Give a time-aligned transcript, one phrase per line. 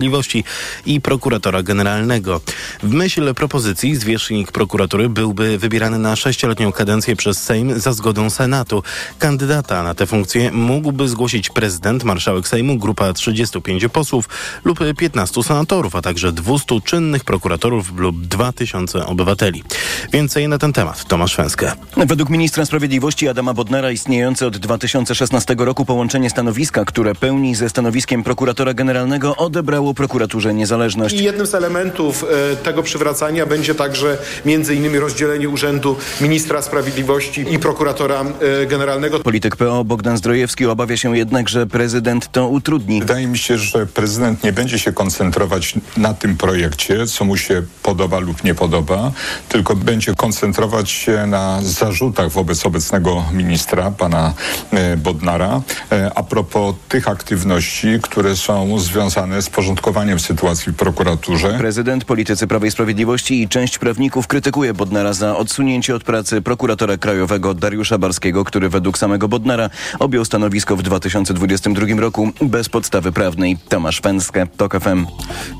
[0.00, 0.44] Sprawiedliwości
[0.86, 2.40] i prokuratora generalnego.
[2.82, 8.82] W myśl propozycji zwierzchnik prokuratury byłby wybierany na sześcioletnią kadencję przez Sejm za zgodą Senatu.
[9.18, 14.28] Kandydata na tę funkcję mógłby zgłosić prezydent, marszałek Sejmu, grupa 35 posłów
[14.64, 19.64] lub 15 senatorów, a także 200 czynnych prokuratorów lub 2000 obywateli.
[20.12, 21.72] Więcej na ten temat Tomasz Węskę.
[21.96, 28.22] Według ministra sprawiedliwości Adama Bodnara istniejące od 2016 roku połączenie stanowiska, które pełni ze stanowiskiem
[28.22, 31.14] prokuratora generalnego odebrało prokuraturze niezależność.
[31.14, 37.54] I jednym z elementów e, tego przywracania będzie także między innymi rozdzielenie urzędu ministra sprawiedliwości
[37.54, 38.24] i prokuratora
[38.62, 39.20] e, generalnego.
[39.20, 43.00] Polityk PO Bogdan Zdrojewski obawia się jednak, że prezydent to utrudni.
[43.00, 47.62] Wydaje mi się, że prezydent nie będzie się koncentrować na tym projekcie, co mu się
[47.82, 49.12] podoba lub nie podoba,
[49.48, 54.34] tylko będzie koncentrować się na zarzutach wobec obecnego ministra, pana
[54.72, 55.60] e, Bodnara,
[55.92, 61.54] e, a propos tych aktywności, które są związane z porządkowaniem sytuacji w prokuraturze.
[61.58, 66.96] Prezydent, politycy Prawa i Sprawiedliwości i część prawników krytykuje Bodnara za odsunięcie od pracy prokuratora
[66.96, 73.56] krajowego Dariusza Barskiego, który według samego Bodnara objął stanowisko w 2022 roku bez podstawy prawnej.
[73.68, 75.06] Tomasz Węskę, TOK FM.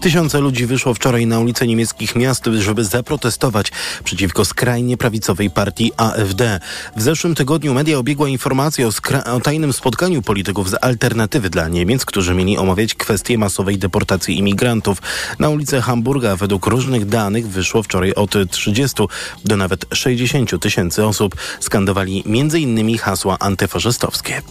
[0.03, 3.73] Tysiące ludzi wyszło wczoraj na ulice niemieckich miast, żeby zaprotestować
[4.05, 6.61] przeciwko skrajnie prawicowej partii AfD.
[6.97, 8.91] W zeszłym tygodniu media obiegła informacja o,
[9.35, 15.03] o tajnym spotkaniu polityków z Alternatywy dla Niemiec, którzy mieli omawiać kwestię masowej deportacji imigrantów.
[15.39, 19.03] Na ulicę Hamburga według różnych danych wyszło wczoraj od 30
[19.45, 21.37] do nawet 60 tysięcy osób.
[21.61, 22.99] Skandowali m.in.
[22.99, 24.43] hasła antyfaszystowskie.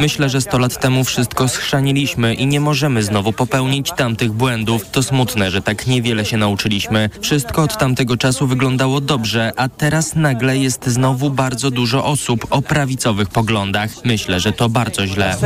[0.00, 4.90] Myślę, że 100 lat temu wszystko schrzaniliśmy i nie możemy znowu popełnić tamtych błędów.
[4.92, 7.10] To smutne, że tak niewiele się nauczyliśmy.
[7.20, 12.62] Wszystko od tamtego czasu wyglądało dobrze, a teraz nagle jest znowu bardzo dużo osób o
[12.62, 13.90] prawicowych poglądach.
[14.04, 15.36] Myślę, że to bardzo źle.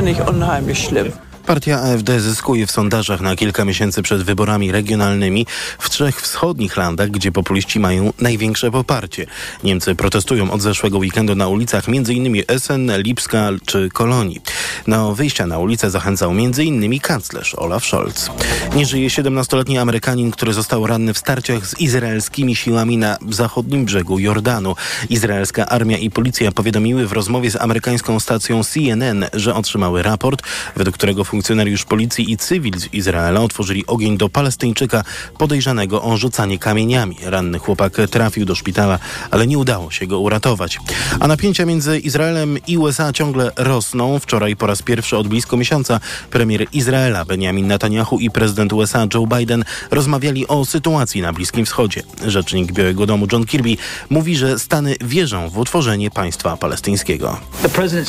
[1.50, 5.46] Partia AfD zyskuje w sondażach na kilka miesięcy przed wyborami regionalnymi
[5.78, 9.26] w trzech wschodnich landach, gdzie populiści mają największe poparcie.
[9.64, 12.42] Niemcy protestują od zeszłego weekendu na ulicach m.in.
[12.48, 14.40] Essen, Lipska czy Kolonii.
[14.86, 17.00] Na wyjścia na ulicę zachęcał m.in.
[17.00, 18.30] kanclerz Olaf Scholz.
[18.76, 24.18] Nie żyje 17-letni Amerykanin, który został ranny w starciach z izraelskimi siłami na zachodnim brzegu
[24.18, 24.76] Jordanu.
[25.08, 30.42] Izraelska armia i policja powiadomiły w rozmowie z amerykańską stacją CNN, że otrzymały raport,
[30.76, 35.04] według którego funkcjonariusz policji i cywil z Izraela otworzyli ogień do Palestyńczyka
[35.38, 37.16] podejrzanego o rzucanie kamieniami.
[37.22, 38.98] Ranny chłopak trafił do szpitala,
[39.30, 40.78] ale nie udało się go uratować.
[41.20, 44.18] A napięcia między Izraelem i USA ciągle rosną.
[44.18, 49.26] Wczoraj po raz pierwszy od blisko miesiąca premier Izraela Benjamin Netanyahu i prezydent USA Joe
[49.26, 52.02] Biden rozmawiali o sytuacji na Bliskim Wschodzie.
[52.26, 53.76] Rzecznik Białego Domu John Kirby
[54.10, 57.40] mówi, że Stany wierzą w utworzenie państwa palestyńskiego.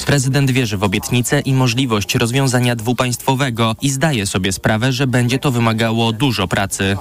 [0.05, 3.20] Prezydent wierzy w obietnicę i możliwość rozwiązania dwupaństwowego
[3.81, 6.97] i zdaje sobie sprawę, że będzie to wymagało dużo pracy.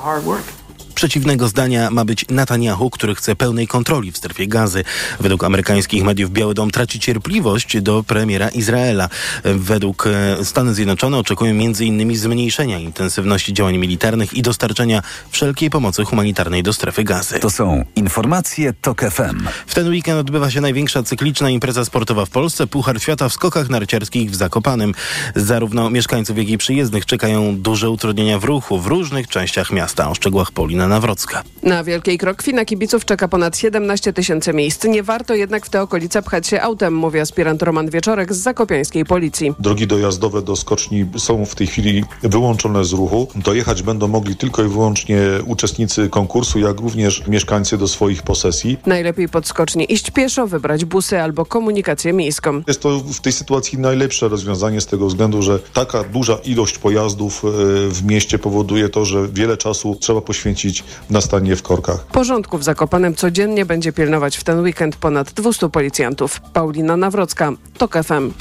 [0.95, 4.85] Przeciwnego zdania ma być Netanyahu, który chce pełnej kontroli w strefie gazy.
[5.21, 9.09] Według amerykańskich mediów Biały Dom traci cierpliwość do premiera Izraela.
[9.45, 12.17] Według e, Stany Zjednoczone oczekują m.in.
[12.17, 17.39] zmniejszenia intensywności działań militarnych i dostarczenia wszelkiej pomocy humanitarnej do strefy gazy.
[17.39, 19.49] To są informacje TOK FM.
[19.67, 23.69] W ten weekend odbywa się największa cykliczna impreza sportowa w Polsce, Puchar Świata w skokach
[23.69, 24.95] narciarskich w Zakopanym.
[25.37, 30.11] Zarówno mieszkańców, jak i przyjezdnych czekają duże utrudnienia w ruchu w różnych częściach miasta.
[30.11, 31.43] O szczegółach Polina Nawrocka.
[31.63, 34.85] Na Wielkiej Krokwi na kibiców czeka ponad 17 tysięcy miejsc.
[34.85, 39.05] Nie warto jednak w te okolice pchać się autem, mówi aspirant Roman Wieczorek z zakopiańskiej
[39.05, 39.55] policji.
[39.59, 43.29] Drogi dojazdowe do skoczni są w tej chwili wyłączone z ruchu.
[43.35, 48.79] Dojechać będą mogli tylko i wyłącznie uczestnicy konkursu, jak również mieszkańcy do swoich posesji.
[48.87, 52.63] Najlepiej pod skocznie iść pieszo, wybrać busy albo komunikację miejską.
[52.67, 57.45] Jest to w tej sytuacji najlepsze rozwiązanie z tego względu, że taka duża ilość pojazdów
[57.45, 57.49] e,
[57.89, 60.70] w mieście powoduje to, że wiele czasu trzeba poświęcić
[61.11, 62.07] na stanie w korkach.
[62.07, 66.41] Porządku w Zakopanem codziennie będzie pilnować w ten weekend ponad 200 policjantów.
[66.53, 68.33] Paulina Nawrocka, TOK FM.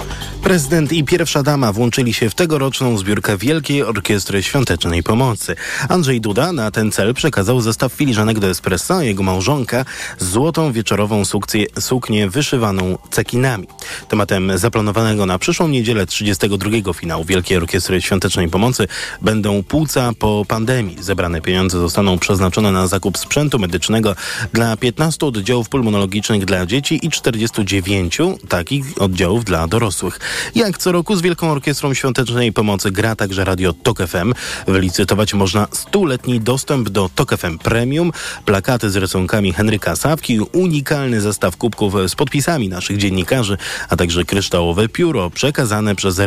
[0.44, 5.56] Prezydent i pierwsza dama włączyli się w tegoroczną zbiórkę Wielkiej Orkiestry Świątecznej Pomocy.
[5.90, 9.86] Andrzej Duda na ten cel przekazał zestaw filiżanek do espresso, jego małżonka
[10.20, 13.68] złotą wieczorową sukcję, suknię wyszywaną cekinami.
[14.08, 18.88] Tematem zaplanowanego na przyszłą niedzielę 32 finału Wielkiej Orkiestry Świątecznej Pomocy
[19.22, 20.98] będą płuca po pandemii.
[21.00, 24.16] Zebrane pieniądze zostaną przeznaczone na zakup sprzętu medycznego
[24.54, 28.18] dla 15 oddziałów pulmonologicznych dla dzieci i 49
[28.50, 30.20] takich oddziałów dla dorosłych.
[30.56, 34.34] Jak co roku z Wielką Orkiestrą Świątecznej Pomocy gra także Radio TOK FM.
[34.68, 38.12] Wylicytować można stuletni dostęp do TOK FM Premium,
[38.46, 43.58] plakaty z rysunkami Henryka Sawki, unikalny zestaw kubków z podpisami naszych dziennikarzy,
[43.90, 46.20] a także kryształowe pióro przekazane przez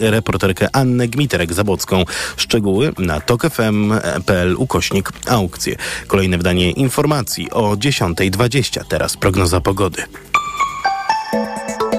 [0.00, 2.04] reporterkę Annę Gmiterek-Zabocką.
[2.36, 5.76] Szczegóły na tokfm.pl ukośnik aukcje.
[6.06, 8.84] Kolejne wydanie informacji o 10.20.
[8.88, 10.02] Teraz prognoza pogody.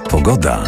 [0.09, 0.63] Pogoda.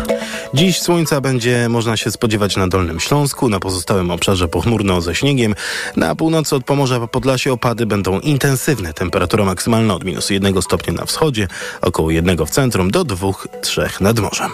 [0.53, 5.56] Dziś słońca będzie można się spodziewać na Dolnym Śląsku, na pozostałym obszarze pochmurno ze śniegiem.
[5.95, 8.94] Na północy od Pomorza po Podlasie opady będą intensywne.
[8.94, 11.47] Temperatura maksymalna od minus 1 stopnia na wschodzie,
[11.81, 14.51] około 1 w centrum do 2-3 nad morzem.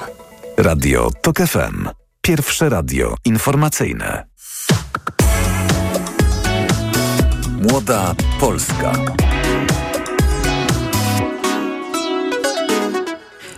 [0.58, 1.90] Radio TOK FM.
[2.22, 4.35] Pierwsze radio informacyjne.
[7.72, 9.25] Młoda Polska.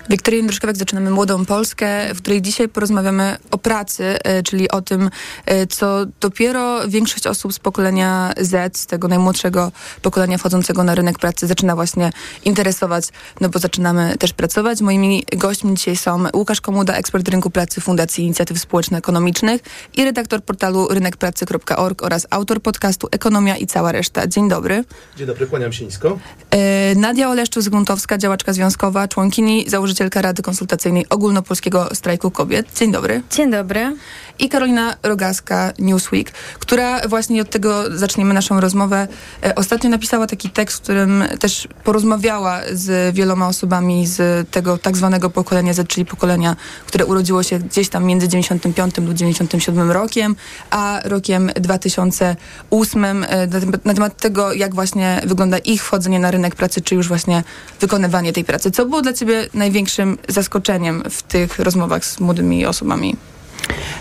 [0.09, 5.09] Wiktoria Jędruszkowiak zaczynamy Młodą Polskę, w której dzisiaj porozmawiamy o pracy, e, czyli o tym,
[5.45, 9.71] e, co dopiero większość osób z pokolenia Z, z tego najmłodszego
[10.01, 12.12] pokolenia wchodzącego na rynek pracy zaczyna właśnie
[12.45, 13.07] interesować,
[13.42, 14.81] no bo zaczynamy też pracować.
[14.81, 19.62] Moimi gośćmi dzisiaj są Łukasz Komuda, ekspert rynku pracy Fundacji Inicjatyw Społeczno-Ekonomicznych
[19.98, 24.27] i redaktor portalu rynekpracy.org oraz autor podcastu Ekonomia i cała reszta.
[24.27, 24.83] Dzień dobry.
[25.18, 26.19] Dzień dobry, kłaniam się nisko.
[26.51, 32.67] E, Nadia Oleszczu-Zguntowska, działaczka związkowa, członkini, założycielka Rady Konsultacyjnej Ogólnopolskiego Strajku Kobiet.
[32.75, 33.21] Dzień dobry.
[33.31, 33.95] Dzień dobry.
[34.39, 39.07] I Karolina Rogaska, Newsweek, która właśnie od tego zaczniemy naszą rozmowę.
[39.44, 44.97] E, ostatnio napisała taki tekst, w którym też porozmawiała z wieloma osobami z tego tak
[44.97, 46.55] zwanego pokolenia Z, czyli pokolenia,
[46.85, 50.35] które urodziło się gdzieś tam między 95 lub 97 rokiem,
[50.69, 53.47] a rokiem 2008 e,
[53.85, 57.43] na temat tego, jak właśnie wygląda ich wchodzenie na rynek pracy, czy już właśnie
[57.79, 58.71] wykonywanie tej pracy.
[58.71, 59.50] Co było dla ciebie
[59.88, 63.16] największym zaskoczeniem w tych rozmowach z młodymi osobami?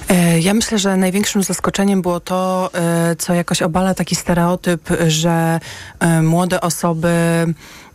[0.09, 5.61] E, ja myślę, że największym zaskoczeniem było to, e, co jakoś obala taki stereotyp, że
[6.01, 7.09] e, młode osoby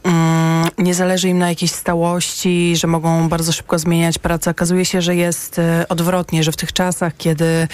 [0.04, 4.52] mm, nie zależy im na jakiejś stałości, że mogą bardzo szybko zmieniać pracę.
[4.52, 7.68] Okazuje się, że jest odwrotnie, że w tych czasach, kiedy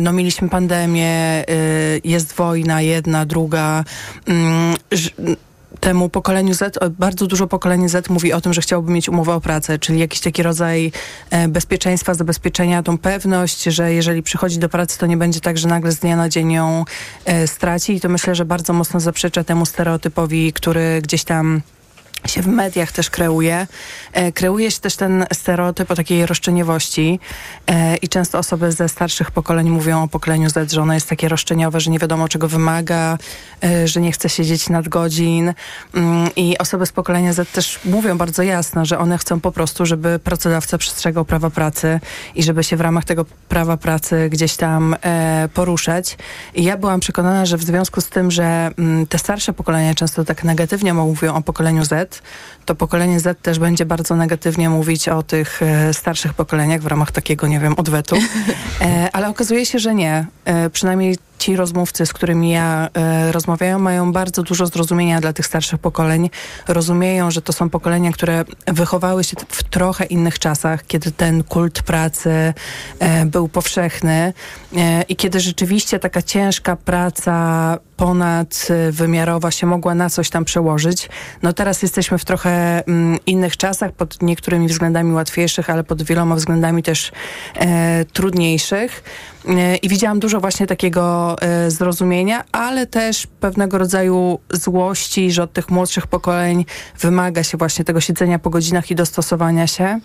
[0.00, 1.44] no, mieliśmy pandemię,
[2.04, 3.84] jest wojna jedna, druga,
[4.26, 4.76] mm,
[5.82, 9.40] temu pokoleniu Z, bardzo dużo pokolenie Z mówi o tym, że chciałoby mieć umowę o
[9.40, 10.92] pracę, czyli jakiś taki rodzaj
[11.30, 15.68] e, bezpieczeństwa, zabezpieczenia, tą pewność, że jeżeli przychodzi do pracy, to nie będzie tak, że
[15.68, 16.84] nagle z dnia na dzień ją
[17.24, 17.94] e, straci.
[17.94, 21.62] I to myślę, że bardzo mocno zaprzecza temu stereotypowi, który gdzieś tam
[22.28, 23.66] się w mediach też kreuje.
[24.12, 27.20] E, kreuje się też ten stereotyp o takiej roszczeniowości
[27.66, 31.28] e, i często osoby ze starszych pokoleń mówią o pokoleniu Z, że ono jest takie
[31.28, 33.18] roszczeniowe, że nie wiadomo czego wymaga,
[33.64, 35.52] e, że nie chce siedzieć nadgodzin
[35.94, 39.86] mm, i osoby z pokolenia Z też mówią bardzo jasno, że one chcą po prostu,
[39.86, 42.00] żeby pracodawca przestrzegał prawa pracy
[42.34, 44.96] i żeby się w ramach tego prawa pracy gdzieś tam
[45.54, 46.18] poruszać.
[46.54, 50.24] I ja byłam przekonana, że w związku z tym, że mm, te starsze pokolenia często
[50.24, 52.11] tak negatywnie mówią o pokoleniu Z,
[52.64, 57.12] to pokolenie Z też będzie bardzo negatywnie mówić o tych e, starszych pokoleniach w ramach
[57.12, 58.16] takiego, nie wiem, odwetu.
[58.80, 60.26] E, ale okazuje się, że nie.
[60.44, 65.46] E, przynajmniej ci rozmówcy, z którymi ja e, rozmawiają, mają bardzo dużo zrozumienia dla tych
[65.46, 66.30] starszych pokoleń.
[66.68, 71.82] Rozumieją, że to są pokolenia, które wychowały się w trochę innych czasach, kiedy ten kult
[71.82, 72.54] pracy
[72.98, 74.32] e, był powszechny
[74.76, 81.08] e, i kiedy rzeczywiście taka ciężka praca ponadwymiarowa się mogła na coś tam przełożyć.
[81.42, 86.36] No teraz jesteśmy w trochę mm, innych czasach, pod niektórymi względami łatwiejszych, ale pod wieloma
[86.36, 87.12] względami też
[88.12, 89.02] trudniejszych.
[89.82, 95.70] I widziałam dużo właśnie takiego e, zrozumienia, ale też pewnego rodzaju złości, że od tych
[95.70, 96.64] młodszych pokoleń
[96.98, 100.00] wymaga się właśnie tego siedzenia po godzinach i dostosowania się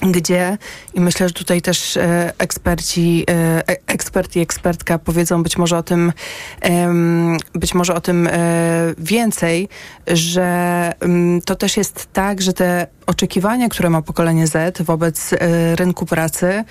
[0.00, 0.58] gdzie
[0.94, 5.82] i myślę, że tutaj też e, eksperci, e, ekspert i ekspertka powiedzą być może o
[5.82, 6.12] tym
[6.62, 6.94] e,
[7.54, 8.30] być może o tym e,
[8.98, 9.68] więcej,
[10.06, 15.76] że m, to też jest tak, że te oczekiwania, które ma pokolenie Z wobec e,
[15.76, 16.64] rynku pracy,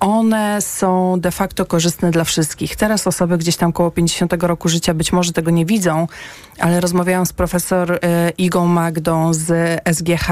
[0.00, 2.76] one są de facto korzystne dla wszystkich.
[2.76, 6.08] Teraz osoby gdzieś tam koło 50 roku życia być może tego nie widzą,
[6.58, 7.98] ale rozmawiałam z profesor y,
[8.38, 10.28] Igą Magdą z SGH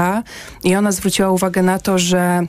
[0.63, 2.47] i ona zwróciła uwagę na to, że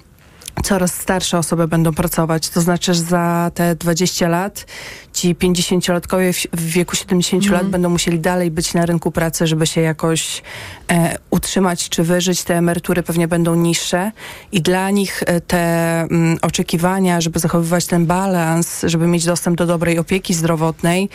[0.65, 2.49] coraz starsze osoby będą pracować.
[2.49, 4.67] To znaczy, że za te 20 lat
[5.13, 7.55] ci 50-latkowie w wieku 70 mm.
[7.55, 10.43] lat będą musieli dalej być na rynku pracy, żeby się jakoś
[10.91, 12.45] e, utrzymać czy wyżyć.
[12.45, 14.13] Te emerytury pewnie będą niższe
[14.53, 19.57] i dla nich e, te m, mm, oczekiwania, żeby zachowywać ten balans, żeby mieć dostęp
[19.57, 21.09] do dobrej opieki zdrowotnej,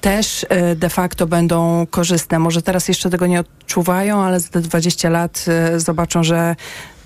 [0.00, 2.38] też e, de facto będą korzystne.
[2.38, 6.56] Może teraz jeszcze tego nie odczuwają, ale za te 20 lat e, zobaczą, że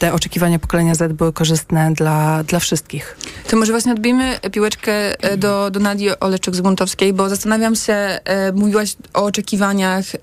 [0.01, 3.17] te oczekiwania pokolenia Z były korzystne dla, dla wszystkich.
[3.49, 8.97] To może właśnie odbijmy piłeczkę e, do, do Nadii Oleczek-Zguntowskiej, bo zastanawiam się, e, mówiłaś
[9.15, 10.19] o oczekiwaniach e,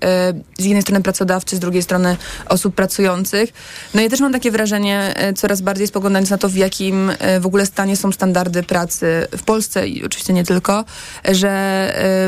[0.58, 2.16] z jednej strony pracodawcy, z drugiej strony
[2.48, 3.52] osób pracujących.
[3.94, 7.40] No ja też mam takie wrażenie, e, coraz bardziej spoglądając na to, w jakim e,
[7.40, 10.84] w ogóle stanie są standardy pracy w Polsce i oczywiście nie tylko,
[11.28, 11.50] że,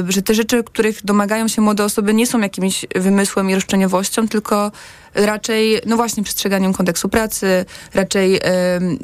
[0.09, 4.29] e, że te rzeczy, których domagają się młode osoby nie są jakimś wymysłem i roszczeniowością,
[4.29, 4.73] tylko
[5.15, 7.65] raczej, no właśnie, przestrzeganiem kodeksu pracy,
[7.95, 8.41] raczej e,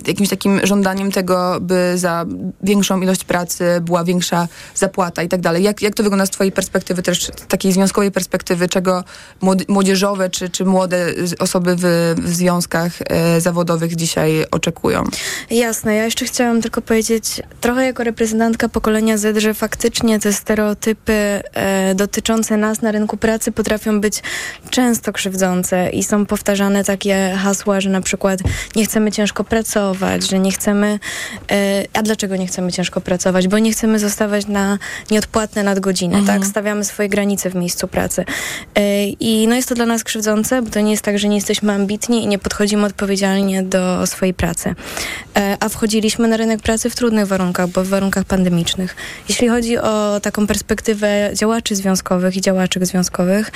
[0.07, 2.25] jakimś takim żądaniem tego, by za
[2.63, 5.63] większą ilość pracy była większa zapłata i tak dalej.
[5.63, 9.05] Jak, jak to wygląda z twojej perspektywy, też takiej związkowej perspektywy, czego
[9.69, 11.07] młodzieżowe czy, czy młode
[11.39, 15.05] osoby w, w związkach e, zawodowych dzisiaj oczekują?
[15.51, 21.13] Jasne, ja jeszcze chciałam tylko powiedzieć, trochę jako reprezentantka pokolenia Z, że faktycznie te stereotypy
[21.13, 24.23] e, dotyczące nas na rynku pracy potrafią być
[24.71, 28.41] często krzywdzące i są powtarzane takie hasła, że na przykład
[28.77, 30.99] nie chcemy ciężko pracować, że nie chcemy.
[31.51, 33.49] E, a dlaczego nie chcemy ciężko pracować?
[33.49, 34.79] Bo nie chcemy zostawać na
[35.11, 36.41] nieodpłatne nadgodziny, mhm.
[36.41, 36.49] tak?
[36.49, 38.25] Stawiamy swoje granice w miejscu pracy.
[38.75, 41.37] E, I no jest to dla nas krzywdzące, bo to nie jest tak, że nie
[41.37, 44.75] jesteśmy ambitni i nie podchodzimy odpowiedzialnie do swojej pracy.
[45.37, 48.97] E, a wchodziliśmy na rynek pracy w trudnych warunkach, bo w warunkach pandemicznych.
[49.29, 53.53] Jeśli chodzi o taką perspektywę działaczy związkowych i działaczek związkowych,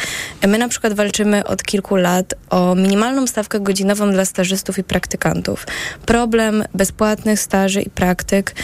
[0.48, 5.66] my na przykład walczymy od kilku lat o minimalną stawkę godzinową dla stażystów i praktykantów.
[6.06, 8.54] Problem bezpłatnych staży i praktyk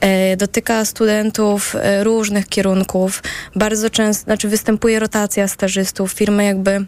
[0.00, 3.22] e, dotyka studentów e, różnych kierunków.
[3.54, 6.12] Bardzo często, znaczy występuje rotacja stażystów.
[6.12, 6.86] Firmy jakby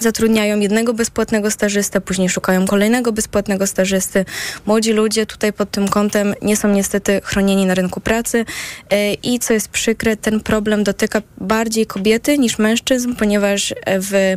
[0.00, 4.24] zatrudniają jednego bezpłatnego stażystę, później szukają kolejnego bezpłatnego stażysty.
[4.66, 8.44] Młodzi ludzie tutaj pod tym kątem nie są niestety chronieni na rynku pracy
[8.90, 14.36] e, i co jest przykre, ten problem dotyka bardziej kobiety niż mężczyzn, ponieważ w e,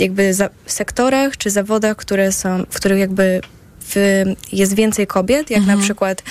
[0.00, 0.32] jakby
[0.66, 3.40] sektorach czy zawodach, które są, w których jakby
[3.88, 5.78] w, jest więcej kobiet, jak mhm.
[5.78, 6.22] na przykład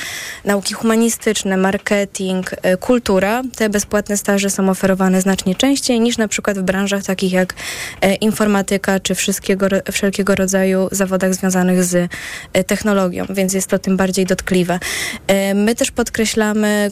[0.45, 3.41] nauki humanistyczne, marketing, y, kultura.
[3.55, 8.15] Te bezpłatne staże są oferowane znacznie częściej niż na przykład w branżach takich jak y,
[8.15, 14.25] informatyka czy wszystkiego, wszelkiego rodzaju zawodach związanych z y, technologią, więc jest to tym bardziej
[14.25, 14.79] dotkliwe.
[15.55, 16.91] My też podkreślamy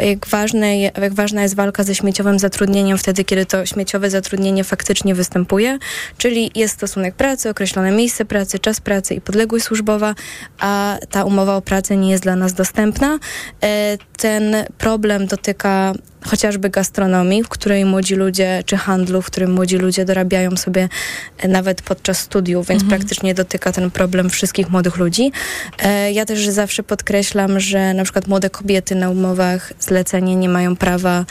[0.00, 5.14] jak, ważne, jak ważna jest walka ze śmieciowym zatrudnieniem wtedy, kiedy to śmieciowe zatrudnienie faktycznie
[5.14, 5.78] występuje,
[6.18, 10.14] czyli jest stosunek pracy, określone miejsce pracy, czas pracy i podległość służbowa,
[10.58, 13.18] a ta umowa o pracę nie jest dla nas dostępna.
[13.62, 15.94] E, ten problem dotyka
[16.26, 20.88] chociażby gastronomii, w której młodzi ludzie, czy handlu, w którym młodzi ludzie dorabiają sobie
[21.38, 23.00] e, nawet podczas studiów, więc mhm.
[23.00, 25.32] praktycznie dotyka ten problem wszystkich młodych ludzi.
[25.78, 30.76] E, ja też zawsze podkreślam, że na przykład młode kobiety na umowach zlecenie nie mają
[30.76, 31.24] prawa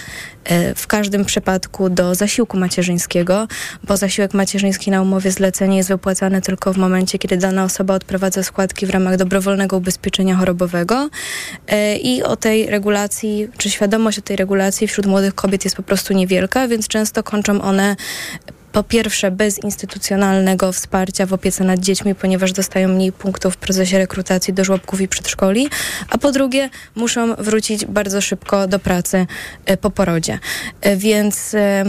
[0.46, 3.48] E, w każdym przypadku do zasiłku macierzyńskiego,
[3.84, 8.44] bo zasiłek macierzyński na umowie zlecenie jest wypłacany tylko w momencie, kiedy dana osoba odprowadza
[8.44, 11.10] składki w ramach dobrowolnego ubezpieczenia chorobowego.
[11.68, 15.84] E, i o tej regulacji, czy świadomość o tej regulacji wśród młodych kobiet jest po
[15.84, 17.96] prostu niewielka, więc często kończą one
[18.76, 23.98] po pierwsze bez instytucjonalnego wsparcia w opiece nad dziećmi, ponieważ dostają mniej punktów w procesie
[23.98, 25.70] rekrutacji do żłobków i przedszkoli,
[26.10, 29.28] a po drugie muszą wrócić bardzo szybko do pracy
[29.66, 30.40] e, po porodzie.
[30.82, 31.84] E, więc e,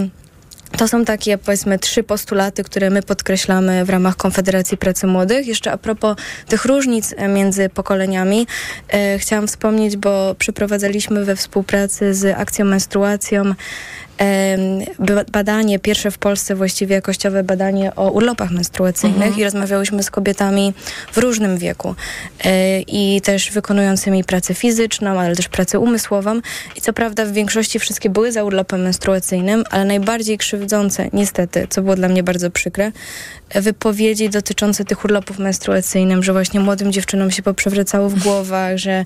[0.77, 5.47] to są takie, powiedzmy, trzy postulaty, które my podkreślamy w ramach Konfederacji Pracy Młodych.
[5.47, 6.17] Jeszcze a propos
[6.49, 8.47] tych różnic między pokoleniami,
[8.89, 13.55] e, chciałam wspomnieć, bo przeprowadzaliśmy we współpracy z akcją menstruacją
[15.33, 19.41] badanie, pierwsze w Polsce właściwie jakościowe badanie o urlopach menstruacyjnych mhm.
[19.41, 20.75] i rozmawiałyśmy z kobietami
[21.13, 21.95] w różnym wieku
[22.45, 26.41] e, i też wykonującymi pracę fizyczną, ale też pracę umysłową
[26.77, 31.83] i co prawda w większości wszystkie były za urlopem menstruacyjnym, ale najbardziej krzywdzące, niestety, co
[31.83, 32.93] było dla mnie bardzo przykre,
[33.55, 39.05] wypowiedzi dotyczące tych urlopów menstruacyjnych, że właśnie młodym dziewczynom się poprzewracało w głowach, że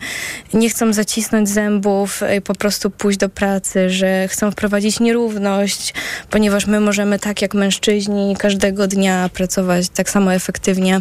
[0.54, 5.94] nie chcą zacisnąć zębów i po prostu pójść do pracy, że chcą wprowadzić nierówność,
[6.30, 11.00] ponieważ my możemy tak jak mężczyźni każdego dnia pracować tak samo efektywnie.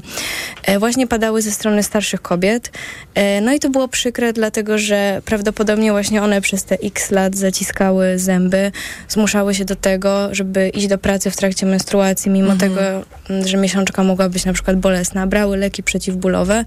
[0.63, 2.71] E, właśnie padały ze strony starszych kobiet.
[3.15, 7.35] E, no i to było przykre, dlatego że prawdopodobnie właśnie one przez te x lat
[7.35, 8.71] zaciskały zęby,
[9.09, 12.59] zmuszały się do tego, żeby iść do pracy w trakcie menstruacji, mimo mhm.
[12.59, 13.05] tego,
[13.45, 16.65] że miesiączka mogła być na przykład bolesna, brały leki przeciwbólowe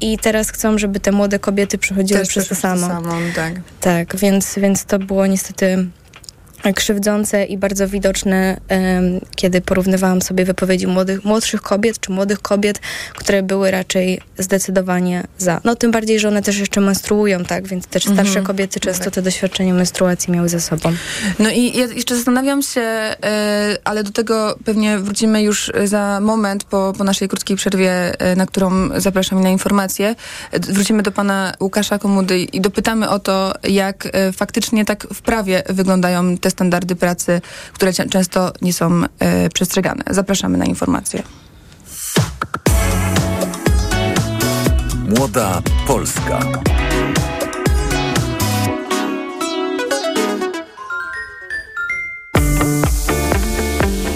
[0.00, 2.86] i teraz chcą, żeby te młode kobiety przechodziły Też przez to samo.
[2.86, 3.52] samo tak.
[3.80, 5.86] tak, więc, więc to było niestety
[6.74, 8.60] krzywdzące i bardzo widoczne,
[9.36, 12.80] kiedy porównywałam sobie wypowiedzi młodych, młodszych kobiet czy młodych kobiet,
[13.14, 15.60] które były raczej zdecydowanie za.
[15.64, 18.46] No tym bardziej, że one też jeszcze menstruują, tak, więc też starsze mhm.
[18.46, 20.92] kobiety często te doświadczenie menstruacji miały ze sobą.
[21.38, 23.16] No i ja jeszcze zastanawiam się, e,
[23.84, 28.46] ale do tego pewnie wrócimy już za moment po, po naszej krótkiej przerwie, e, na
[28.46, 30.14] którą zapraszam na informacje.
[30.52, 35.62] Wrócimy do pana Łukasza Komudy i dopytamy o to, jak e, faktycznie tak w prawie
[35.68, 37.40] wyglądają te standardy pracy,
[37.72, 40.04] które często nie są e, przestrzegane.
[40.10, 41.22] Zapraszamy na informacje.
[45.18, 46.40] Młoda Polska.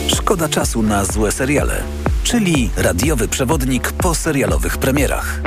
[0.08, 1.82] Szkoda czasu na złe seriale,
[2.22, 5.40] czyli radiowy przewodnik po serialowych premierach.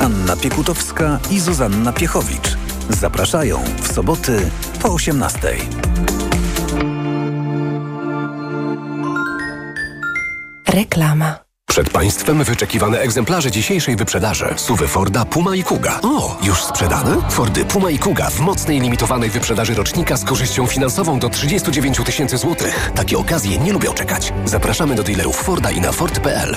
[0.00, 4.50] Anna Piekutowska i Zuzanna Piechowicz zapraszają w soboty
[4.82, 5.38] po 18.
[10.68, 11.48] Reklama.
[11.68, 14.54] Przed Państwem wyczekiwane egzemplarze dzisiejszej wyprzedaży.
[14.56, 16.00] Suwy Forda, Puma i Kuga.
[16.02, 17.16] O, już sprzedane?
[17.30, 22.38] Fordy Puma i Kuga w mocnej limitowanej wyprzedaży rocznika z korzyścią finansową do 39 tysięcy
[22.38, 22.90] złotych.
[22.94, 24.32] Takie okazje nie lubią czekać.
[24.44, 26.56] Zapraszamy do dealerów Forda i na Ford.pl.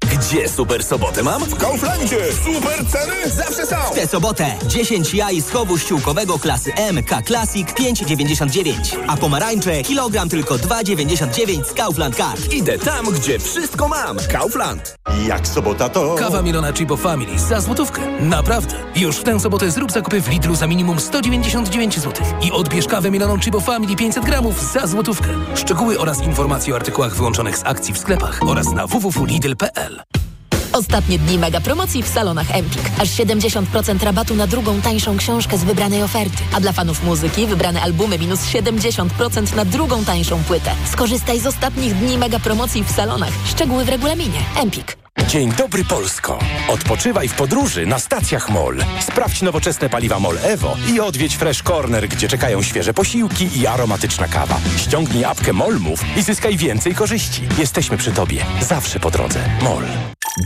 [0.11, 1.41] Gdzie super sobotę mam?
[1.45, 2.17] W Kauflandzie!
[2.45, 3.75] Super ceny zawsze są!
[3.91, 8.73] W tę sobotę 10 jaj z chowu ściółkowego klasy MK Classic 5,99.
[9.07, 12.53] A pomarańcze kilogram tylko 2,99 z Kaufland Card.
[12.53, 14.17] Idę tam, gdzie wszystko mam.
[14.31, 14.95] Kaufland.
[15.27, 16.15] Jak sobota to...
[16.15, 18.01] Kawa Milona Chibo Family za złotówkę.
[18.21, 18.75] Naprawdę.
[18.95, 22.25] Już w tę sobotę zrób zakupy w Lidlu za minimum 199 zł.
[22.41, 25.29] I odbierz kawę Miloną Chibo Family 500 gramów za złotówkę.
[25.55, 30.00] Szczegóły oraz informacje o artykułach wyłączonych z akcji w sklepach oraz na www.lidl.pl.
[30.73, 32.81] Ostatnie dni mega promocji w salonach Empik.
[32.99, 36.37] Aż 70% rabatu na drugą tańszą książkę z wybranej oferty.
[36.53, 40.71] A dla fanów muzyki wybrane albumy minus 70% na drugą tańszą płytę.
[40.91, 43.33] Skorzystaj z ostatnich dni mega promocji w salonach.
[43.45, 44.39] Szczegóły w regulaminie.
[44.61, 44.97] Empik.
[45.31, 46.39] Dzień dobry Polsko.
[46.67, 48.77] Odpoczywaj w podróży na stacjach MOL.
[48.99, 54.27] Sprawdź nowoczesne paliwa MOL Evo i odwiedź Fresh Corner, gdzie czekają świeże posiłki i aromatyczna
[54.27, 54.59] kawa.
[54.77, 57.41] Ściągnij apkę MOL Move i zyskaj więcej korzyści.
[57.57, 58.45] Jesteśmy przy Tobie.
[58.61, 59.39] Zawsze po drodze.
[59.61, 59.83] MOL.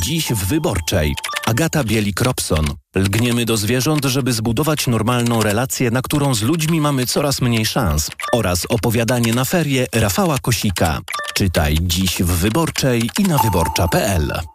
[0.04, 1.16] Dziś w Wyborczej.
[1.46, 2.66] Agata Bieli-Kropson.
[2.96, 8.12] Lgniemy do zwierząt, żeby zbudować normalną relację, na którą z ludźmi mamy coraz mniej szans.
[8.34, 11.00] Oraz opowiadanie na ferie Rafała Kosika.
[11.34, 14.55] Czytaj dziś w Wyborczej i na wyborcza.pl.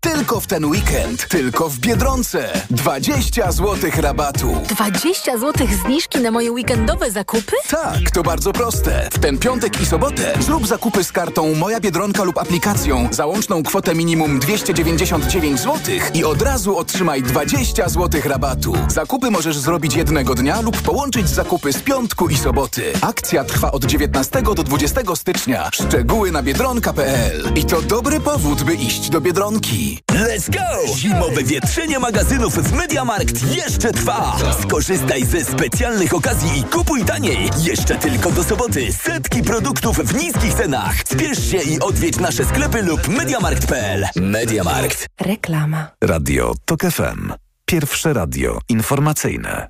[0.00, 2.60] Tylko w ten weekend, tylko w Biedronce.
[2.70, 4.56] 20 zł rabatu.
[4.68, 7.52] 20 zł zniżki na moje weekendowe zakupy?
[7.68, 9.08] Tak, to bardzo proste.
[9.12, 13.62] W ten piątek i sobotę zrób zakupy z kartą Moja Biedronka lub aplikacją za łączną
[13.62, 15.78] kwotę minimum 299 zł
[16.14, 18.72] i od razu otrzymaj 20 zł rabatu.
[18.88, 22.92] Zakupy możesz zrobić jednego dnia lub połączyć zakupy z piątku i soboty.
[23.00, 25.70] Akcja trwa od 19 do 20 stycznia.
[25.72, 27.52] Szczegóły na biedronka.pl.
[27.54, 29.71] I to dobry powód, by iść do Biedronki.
[29.72, 30.94] Let's go!
[30.96, 34.36] Zimowe wietrzenie magazynów w Mediamarkt jeszcze trwa!
[34.62, 37.50] Skorzystaj ze specjalnych okazji i kupuj taniej!
[37.62, 40.94] Jeszcze tylko do soboty setki produktów w niskich cenach!
[41.04, 44.06] Spiesz się i odwiedź nasze sklepy lub mediamarkt.pl.
[44.16, 45.06] Mediamarkt.
[45.20, 45.90] Reklama.
[46.04, 47.32] Radio TOK FM.
[47.66, 49.68] Pierwsze radio informacyjne.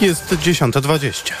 [0.00, 1.32] Jest 10.20.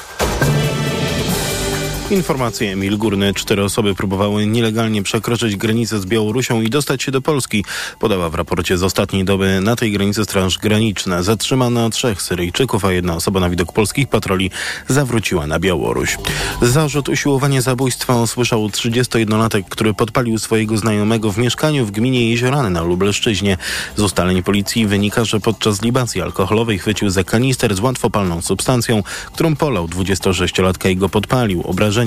[2.10, 3.34] Informacje Emil Górny.
[3.34, 7.64] Cztery osoby próbowały nielegalnie przekroczyć granicę z Białorusią i dostać się do Polski.
[7.98, 11.22] Podała w raporcie z ostatniej doby na tej granicy Straż Graniczna.
[11.22, 14.50] Zatrzymano trzech Syryjczyków, a jedna osoba na widok polskich patroli
[14.88, 16.18] zawróciła na Białoruś.
[16.62, 22.82] Zarzut usiłowania zabójstwa usłyszał 31-latek, który podpalił swojego znajomego w mieszkaniu w gminie Jeziorany na
[22.82, 23.56] Lubelszczyźnie.
[23.96, 29.56] Z ustaleń policji wynika, że podczas libacji alkoholowej chwycił za kanister z łatwopalną substancją, którą
[29.56, 31.62] polał 26-latka i go podpalił.
[31.62, 31.99] Obrażenia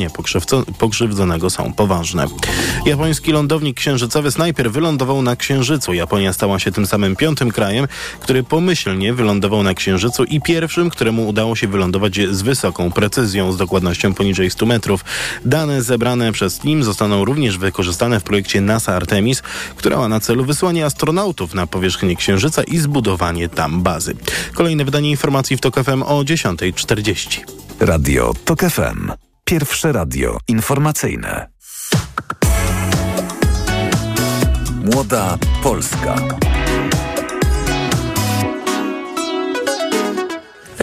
[0.79, 2.25] pokrzywdzonego są poważne.
[2.86, 5.93] Japoński lądownik księżycowy Snajper wylądował na Księżycu.
[5.93, 7.88] Japonia stała się tym samym piątym krajem,
[8.19, 13.58] który pomyślnie wylądował na Księżycu i pierwszym, któremu udało się wylądować z wysoką precyzją, z
[13.58, 15.06] dokładnością poniżej 100 metrów.
[15.45, 19.41] Dane zebrane przez nim zostaną również wykorzystane w projekcie NASA Artemis,
[19.75, 24.15] która ma na celu wysłanie astronautów na powierzchnię Księżyca i zbudowanie tam bazy.
[24.53, 27.39] Kolejne wydanie informacji w TOK FM o 10.40.
[27.79, 29.22] Radio TOK FM.
[29.45, 31.49] Pierwsze radio informacyjne.
[34.84, 36.15] Młoda Polska.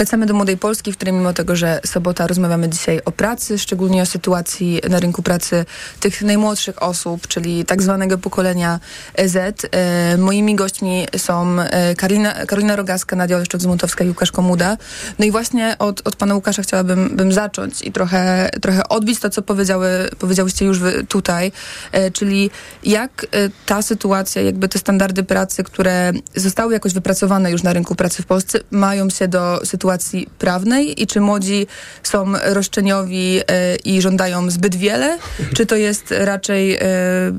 [0.00, 4.02] Wracamy do Młodej Polski, w której mimo tego, że sobota rozmawiamy dzisiaj o pracy, szczególnie
[4.02, 5.64] o sytuacji na rynku pracy
[6.00, 8.80] tych najmłodszych osób, czyli tak zwanego pokolenia
[9.24, 9.66] Z.
[9.70, 14.76] E, moimi gośćmi są e, Karolina, Karolina Rogaska, Nadia Oleszczuk-Zmutowska i Łukasz Komuda.
[15.18, 19.30] No i właśnie od, od pana Łukasza chciałabym bym zacząć i trochę, trochę odbić to,
[19.30, 21.52] co powiedziały, powiedziałyście już tutaj,
[21.92, 22.50] e, czyli
[22.82, 23.26] jak
[23.66, 28.26] ta sytuacja, jakby te standardy pracy, które zostały jakoś wypracowane już na rynku pracy w
[28.26, 29.89] Polsce, mają się do sytuacji
[30.38, 31.66] prawnej i czy młodzi
[32.02, 35.18] są roszczeniowi e, i żądają zbyt wiele,
[35.54, 36.80] czy to jest raczej, e,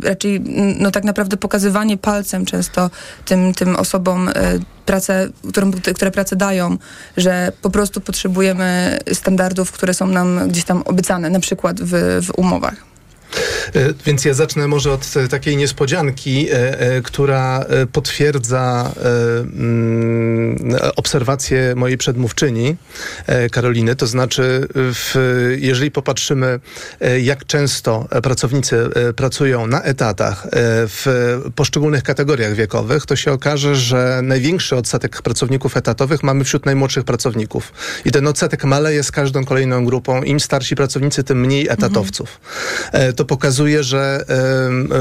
[0.03, 0.41] raczej
[0.79, 2.89] no tak naprawdę pokazywanie palcem często
[3.25, 4.33] tym, tym osobom e,
[4.85, 6.77] pracę, którą, które pracę dają,
[7.17, 12.31] że po prostu potrzebujemy standardów, które są nam gdzieś tam obiecane, na przykład w, w
[12.37, 12.90] umowach.
[13.75, 18.91] E, więc ja zacznę może od e, takiej niespodzianki, e, która potwierdza
[19.43, 22.75] mm, obserwację mojej przedmówczyni
[23.51, 23.95] Karoliny.
[23.95, 25.15] To znaczy, w,
[25.59, 26.59] jeżeli popatrzymy,
[27.21, 30.47] jak często pracownicy pracują na etatach
[30.87, 37.03] w poszczególnych kategoriach wiekowych, to się okaże, że największy odsetek pracowników etatowych mamy wśród najmłodszych
[37.03, 37.73] pracowników.
[38.05, 40.23] I ten odsetek maleje z każdą kolejną grupą.
[40.23, 42.39] Im starsi pracownicy, tym mniej etatowców.
[42.85, 43.13] Mhm.
[43.21, 44.25] To pokazuje, że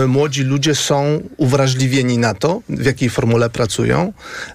[0.02, 4.12] y, młodzi ludzie są uwrażliwieni na to, w jakiej formule pracują,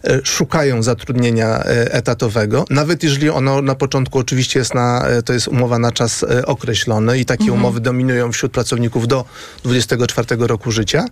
[0.10, 5.48] y, szukają zatrudnienia y, etatowego, nawet jeżeli ono na początku oczywiście jest na, to jest
[5.48, 7.60] umowa na czas określony i takie mhm.
[7.60, 9.26] umowy dominują wśród pracowników do
[9.64, 11.06] 24 roku życia.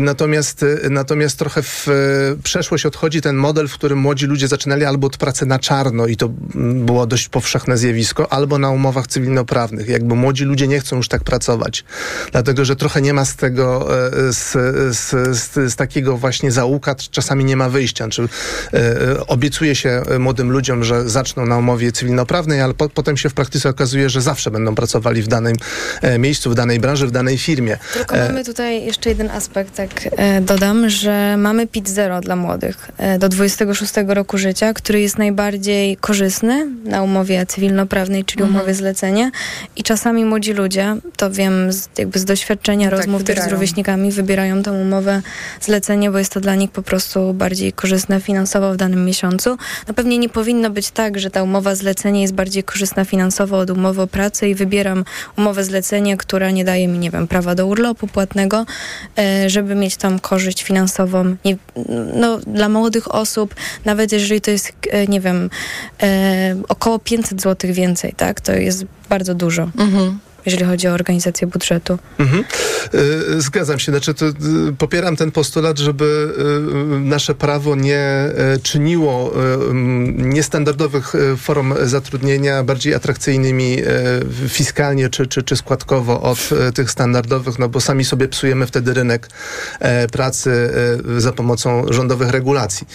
[0.00, 1.86] Natomiast, natomiast trochę w
[2.44, 6.16] przeszłość odchodzi ten model, w którym młodzi ludzie zaczynali albo od pracy na czarno i
[6.16, 6.28] to
[6.74, 9.88] było dość powszechne zjawisko, albo na umowach cywilnoprawnych.
[9.88, 11.84] Jakby młodzi ludzie nie chcą już tak pracować.
[12.32, 13.88] Dlatego, że trochę nie ma z tego,
[14.28, 14.52] e, z,
[14.96, 18.08] z, z, z takiego właśnie zaułka, czasami nie ma wyjścia.
[18.08, 23.28] Czy e, obiecuje się młodym ludziom, że zaczną na umowie cywilnoprawnej, ale po, potem się
[23.28, 25.56] w praktyce okazuje, że zawsze będą pracowali w danym
[26.02, 27.78] e, miejscu, w danej branży, w danej firmie.
[27.94, 29.90] Tylko mamy tutaj jeszcze jeden aspekt, tak
[30.40, 36.66] dodam, że mamy PIT zero dla młodych do 26 roku życia, który jest najbardziej korzystny
[36.84, 38.56] na umowie cywilnoprawnej, czyli mhm.
[38.56, 39.30] umowie zlecenia
[39.76, 44.12] i czasami młodzi ludzie, to wiem z, jakby z doświadczenia tak, rozmów też z rówieśnikami,
[44.12, 45.22] wybierają tę umowę
[45.60, 49.56] zlecenie, bo jest to dla nich po prostu bardziej korzystne finansowo w danym miesiącu.
[49.88, 53.70] No pewnie nie powinno być tak, że ta umowa zlecenie jest bardziej korzystna finansowo od
[53.70, 55.04] umowy o pracę i wybieram
[55.38, 58.66] umowę zlecenie, która nie daje mi, nie wiem, prawa do urlopu płatnego,
[59.18, 61.36] e, żeby mieć tam korzyść finansową.
[61.44, 61.56] Nie,
[62.14, 65.50] no, dla młodych osób, nawet jeżeli to jest, e, nie wiem,
[66.02, 69.62] e, około 500 zł więcej, tak, to jest bardzo dużo.
[69.78, 71.98] Mhm jeżeli chodzi o organizację budżetu.
[72.18, 72.44] Mhm.
[72.94, 73.92] Y, zgadzam się.
[73.92, 74.32] Znaczy, to, y,
[74.78, 76.34] popieram ten postulat, żeby
[76.96, 78.04] y, nasze prawo nie
[78.62, 79.32] czyniło
[80.16, 83.76] niestandardowych form zatrudnienia bardziej atrakcyjnymi
[84.48, 89.28] fiskalnie czy, czy, czy składkowo od tych standardowych, no bo sami sobie psujemy wtedy rynek
[90.12, 90.70] pracy
[91.18, 92.86] za pomocą rządowych regulacji.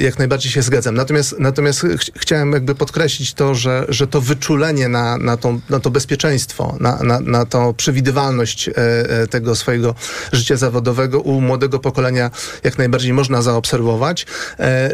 [0.00, 0.94] Jak najbardziej się zgadzam.
[0.94, 5.80] Natomiast, natomiast ch chciałem jakby podkreślić to, że, że to wyczulenie na, na, tą, na
[5.80, 6.49] to bezpieczeństwo
[6.80, 9.94] na, na, na tą przewidywalność e, e, tego swojego
[10.32, 12.30] życia zawodowego u młodego pokolenia
[12.64, 14.26] jak najbardziej można zaobserwować.
[14.58, 14.90] E,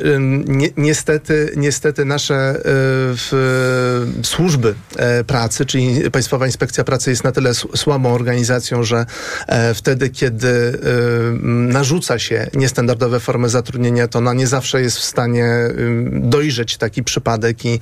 [0.76, 2.62] niestety, niestety nasze
[4.22, 4.74] służby
[5.26, 9.06] pracy, czyli Państwowa Inspekcja Pracy jest na tyle słabą organizacją, że
[9.74, 10.78] wtedy, kiedy
[11.42, 15.46] narzuca się niestandardowe formy zatrudnienia, to ona nie zawsze jest w stanie
[16.12, 17.80] dojrzeć taki przypadek i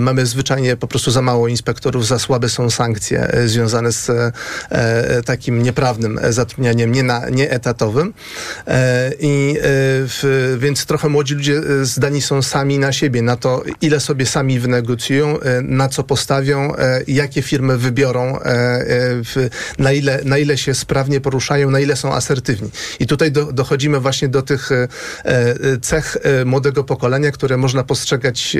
[0.00, 4.32] mamy zwyczajnie po prostu za mało inspektorów, za słabe są sankcje e, związane z e,
[4.70, 8.14] e, takim nieprawnym zatrudnianiem nie na, nieetatowym.
[9.20, 14.26] I w, więc trochę młodzi ludzie zdani są sami na siebie, na to, ile sobie
[14.26, 16.72] sami wynegocjują, na co postawią,
[17.06, 18.38] jakie firmy wybiorą,
[19.78, 22.70] na, ile, na ile się sprawnie poruszają, na ile są asertywni.
[23.00, 24.70] I tutaj do, dochodzimy właśnie do tych
[25.82, 28.56] cech młodego pokolenia, które można postrzegać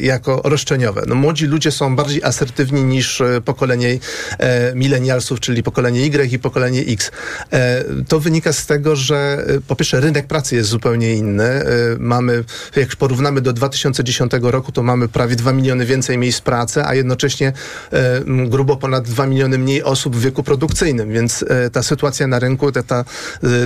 [0.00, 1.02] jako roszczeniowe.
[1.06, 3.40] No, młodzi ludzie są bardziej asertywni niż e,
[3.96, 3.98] pokolenie
[4.38, 7.10] e, milenialsów, czyli pokolenie Y i pokolenie X.
[7.52, 11.44] E, to wynika z tego, że e, po pierwsze rynek pracy jest zupełnie inny.
[11.44, 11.64] E,
[11.98, 12.44] mamy,
[12.76, 17.52] jak porównamy do 2010 roku, to mamy prawie 2 miliony więcej miejsc pracy, a jednocześnie
[17.92, 22.38] e, grubo ponad 2 miliony mniej osób w wieku produkcyjnym, więc e, ta sytuacja na
[22.38, 23.04] rynku, ta, ta,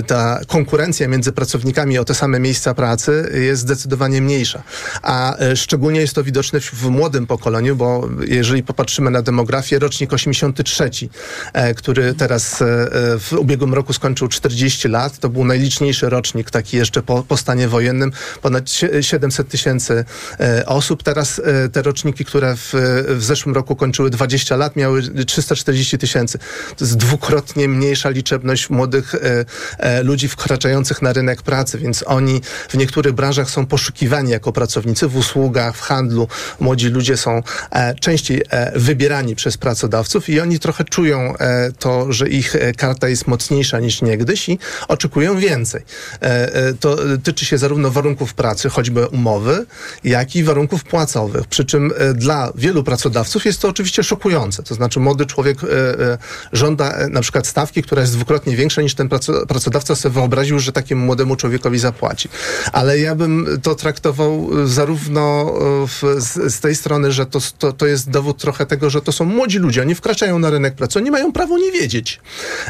[0.07, 4.63] ta konkurencja między pracownikami o te same miejsca pracy jest zdecydowanie mniejsza.
[5.01, 10.89] A szczególnie jest to widoczne w młodym pokoleniu, bo jeżeli popatrzymy na demografię, rocznik 83,
[11.53, 16.51] e, który teraz e, e, w ubiegłym roku skończył 40 lat, to był najliczniejszy rocznik,
[16.51, 20.05] taki jeszcze po, po stanie wojennym, ponad sie- 700 tysięcy
[20.65, 21.03] osób.
[21.03, 22.73] Teraz te roczniki, które w,
[23.07, 26.37] w zeszłym roku kończyły 20 lat, miały 340 tysięcy.
[26.77, 29.15] To jest dwukrotnie mniejsza liczebność młodych
[30.03, 35.17] ludzi wkraczających na rynek pracy, więc oni w niektórych branżach są poszukiwani jako pracownicy, w
[35.17, 36.27] usługach, w handlu.
[36.59, 37.43] Młodzi ludzie są
[37.99, 38.41] częściej
[38.75, 43.79] wybierani przez pracodawców i oni trochę czują e, to, że ich e, karta jest mocniejsza
[43.79, 45.81] niż niegdyś i oczekują więcej.
[46.21, 49.65] E, to tyczy się zarówno warunków pracy, choćby umowy,
[50.03, 51.47] jak i warunków płacowych.
[51.47, 54.63] Przy czym dla wielu pracodawców jest to oczywiście szokujące.
[54.63, 55.57] To znaczy młody człowiek
[56.53, 60.71] żąda na przykład stawki, która jest dwukrotnie większa niż ten praco- pracodawca sobie wyobraził, że
[60.71, 62.29] takiemu młodemu człowiekowi zapłaci.
[62.71, 65.53] Ale ja bym to traktował zarówno
[65.87, 69.11] w, z, z tej strony, że to, to, to jest dowód trochę tego, że to
[69.11, 72.19] są młodzi ludzie, oni wkraczają na rynek pracy, oni mają prawo nie wiedzieć.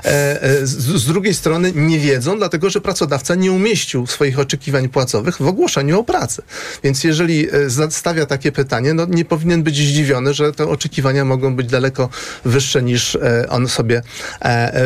[0.05, 4.89] E, e, z, z drugiej strony nie wiedzą, dlatego że pracodawca nie umieścił swoich oczekiwań
[4.89, 6.41] płacowych w ogłoszeniu o pracy.
[6.83, 7.47] Więc jeżeli
[7.79, 12.09] e, stawia takie pytanie, no nie powinien być zdziwiony, że te oczekiwania mogą być daleko
[12.45, 13.17] wyższe niż
[13.49, 14.01] on sobie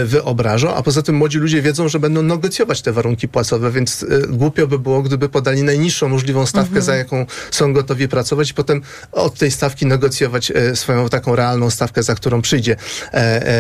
[0.06, 4.67] wyobrażał, a poza tym młodzi ludzie wiedzą, że będą negocjować te warunki płacowe, więc głupio
[4.67, 6.86] by było, gdyby podali najniższą możliwą stawkę, Mhm.
[6.86, 12.04] za jaką są gotowi pracować i potem od tej stawki negocjować swoją taką realną stawkę,
[12.04, 12.75] za którą przyjdzie
[13.13, 13.17] e,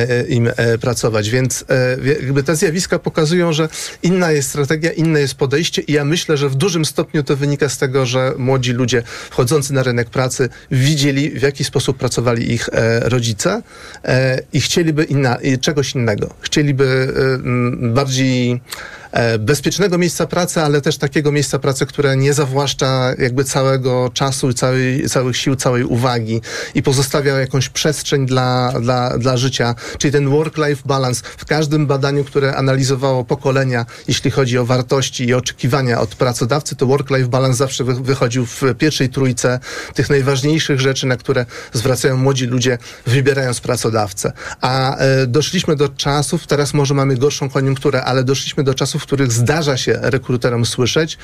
[0.09, 1.29] e, im e, pracować.
[1.29, 1.65] Więc
[2.03, 3.69] jakby te zjawiska pokazują, że
[4.03, 7.69] inna jest strategia, inne jest podejście i ja myślę, że w dużym stopniu to wynika
[7.69, 12.69] z tego, że młodzi ludzie wchodzący na rynek pracy widzieli, w jaki sposób pracowali ich
[13.01, 13.61] rodzice
[14.53, 16.33] i chcieliby inna, czegoś innego.
[16.41, 17.13] Chcieliby
[17.81, 18.61] bardziej
[19.39, 25.09] bezpiecznego miejsca pracy, ale też takiego miejsca pracy, które nie zawłaszcza jakby całego czasu, całej,
[25.09, 26.41] całych sił, całej uwagi
[26.75, 29.75] i pozostawia jakąś przestrzeń dla, dla, dla życia.
[29.97, 35.33] Czyli ten work-life balance w każdym badaniu, które analizowało pokolenia, jeśli chodzi o wartości i
[35.33, 39.59] oczekiwania od pracodawcy, to work-life balance zawsze wy, wychodził w pierwszej trójce
[39.93, 44.31] tych najważniejszych rzeczy, na które zwracają młodzi ludzie, wybierając pracodawcę.
[44.61, 49.03] A e, doszliśmy do czasów, teraz może mamy gorszą koniunkturę, ale doszliśmy do czasów, w
[49.03, 51.17] których zdarza się rekruterom słyszeć,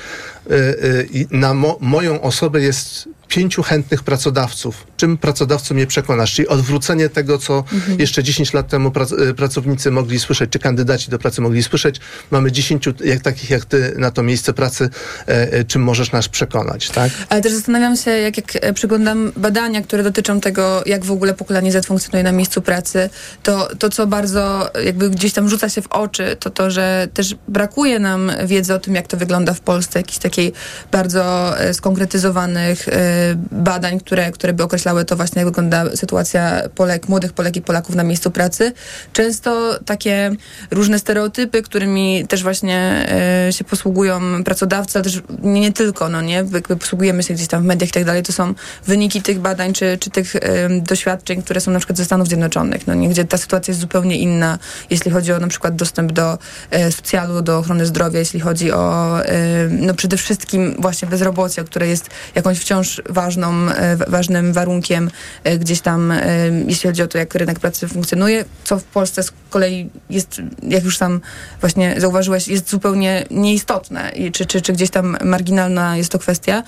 [0.50, 4.86] e, i na mo, moją osobę jest pięciu chętnych pracodawców.
[4.96, 6.34] Czym pracodawcą mnie przekonasz?
[6.34, 8.00] Czyli odwrócenie tego, co Mhm.
[8.00, 8.92] jeszcze 10 lat temu
[9.28, 12.00] e, pracownicy mogli słyszeć, czy kandydaci do pracy mogli słyszeć.
[12.30, 14.88] Mamy 10 jak, takich jak ty na to miejsce pracy.
[15.28, 17.12] E, e, czym możesz nas przekonać, tak?
[17.28, 21.34] Ale też zastanawiam się, jak, jak e, przyglądam badania, które dotyczą tego, jak w ogóle
[21.34, 23.10] pokolenie Z funkcjonuje na miejscu pracy,
[23.42, 27.34] to, to co bardzo jakby gdzieś tam rzuca się w oczy, to to, że też
[27.48, 30.52] brakuje nam wiedzy o tym, jak to wygląda w Polsce, jakichś takiej
[30.92, 37.32] bardzo skonkretyzowanych e, badań, które, które by określały to właśnie, jak wygląda sytuacja Polek, młodych
[37.32, 38.72] Polek i Polaków na miejscu pracy.
[39.12, 40.30] Często takie
[40.70, 43.06] różne stereotypy, którymi też właśnie
[43.48, 47.48] e, się posługują pracodawcy, ale też nie, nie tylko, no nie, jakby posługujemy się gdzieś
[47.48, 48.54] tam w mediach i tak dalej, to są
[48.86, 52.86] wyniki tych badań, czy, czy tych em, doświadczeń, które są na przykład ze Stanów Zjednoczonych,
[52.86, 54.58] no nie, gdzie ta sytuacja jest zupełnie inna,
[54.90, 56.38] jeśli chodzi o na przykład dostęp do
[56.70, 61.88] e, socjalu, do ochrony zdrowia, jeśli chodzi o e, no przede wszystkim właśnie bezrobocie, które
[61.88, 65.10] jest jakąś wciąż ważną, e, wa- ważnym warunkiem
[65.44, 66.20] e, gdzieś tam, e,
[66.66, 70.84] jeśli chodzi o to, jak rynek pracy funkcjonuje, co w Polsce z kolei jest, jak
[70.84, 71.20] już sam
[71.60, 76.62] właśnie zauważyłeś, jest zupełnie nieistotne czy, czy, czy gdzieś tam marginalna jest to kwestia.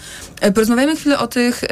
[0.55, 1.65] Porozmawiajmy chwilę o tych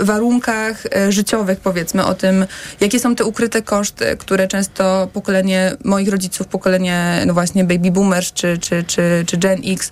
[0.00, 2.46] warunkach życiowych, powiedzmy, o tym,
[2.80, 8.32] jakie są te ukryte koszty, które często pokolenie moich rodziców, pokolenie no właśnie baby boomers
[8.32, 9.90] czy, czy, czy, czy Gen X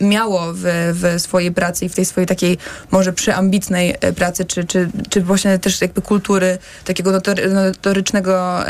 [0.00, 0.62] miało w,
[0.94, 2.58] w swojej pracy i w tej swojej takiej
[2.90, 8.64] może przyambitnej e, pracy, czy, czy, czy właśnie też jakby kultury takiego notory, notorycznego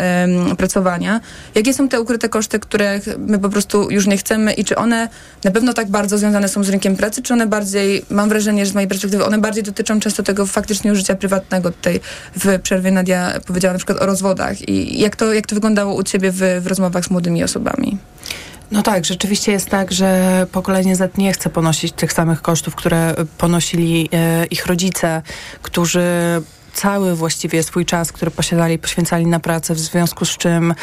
[0.56, 1.20] pracowania.
[1.54, 5.08] Jakie są te ukryte koszty, których my po prostu już nie chcemy i czy one
[5.44, 8.72] na pewno tak bardzo związane są z rynkiem pracy, czy one bardziej, mam wrażenie, że
[8.72, 11.70] z mojej perspektywy, one bardziej dotyczą często tego faktycznie życia prywatnego.
[11.70, 12.00] Tutaj
[12.36, 16.02] w przerwie Nadia powiedziała na przykład o rozwodach i jak to, jak to wyglądało u
[16.02, 17.98] ciebie w, w rozmowach z młodymi osobami?
[18.70, 23.14] No tak, rzeczywiście jest tak, że pokolenie Z nie chce ponosić tych samych kosztów, które
[23.38, 25.22] ponosili e, ich rodzice,
[25.62, 26.02] którzy
[26.74, 30.74] cały właściwie swój czas, który posiadali, poświęcali na pracę, w związku z czym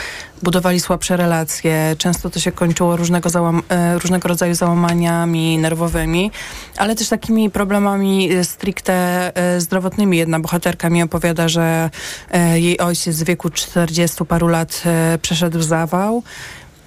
[0.43, 1.95] budowali słabsze relacje.
[1.97, 6.31] Często to się kończyło różnego, załam- e, różnego rodzaju załamaniami nerwowymi,
[6.77, 10.17] ale też takimi problemami e, stricte zdrowotnymi.
[10.17, 11.89] Jedna bohaterka mi opowiada, że
[12.53, 14.83] jej ojciec w wieku 40 paru lat
[15.21, 16.23] przeszedł zawał.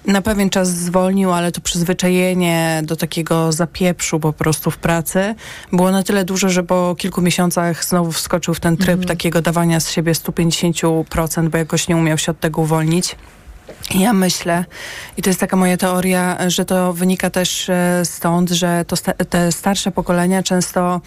[0.07, 5.35] Na pewien czas zwolnił, ale to przyzwyczajenie do takiego zapieprzu po prostu w pracy
[5.73, 9.81] było na tyle duże, że po kilku miesiącach znowu wskoczył w ten tryb takiego dawania
[9.81, 13.17] z siebie 150%, bo jakoś nie umiał się od tego uwolnić.
[13.95, 14.65] Ja myślę,
[15.17, 19.13] i to jest taka moja teoria, że to wynika też e, stąd, że to sta-
[19.13, 21.01] te starsze pokolenia często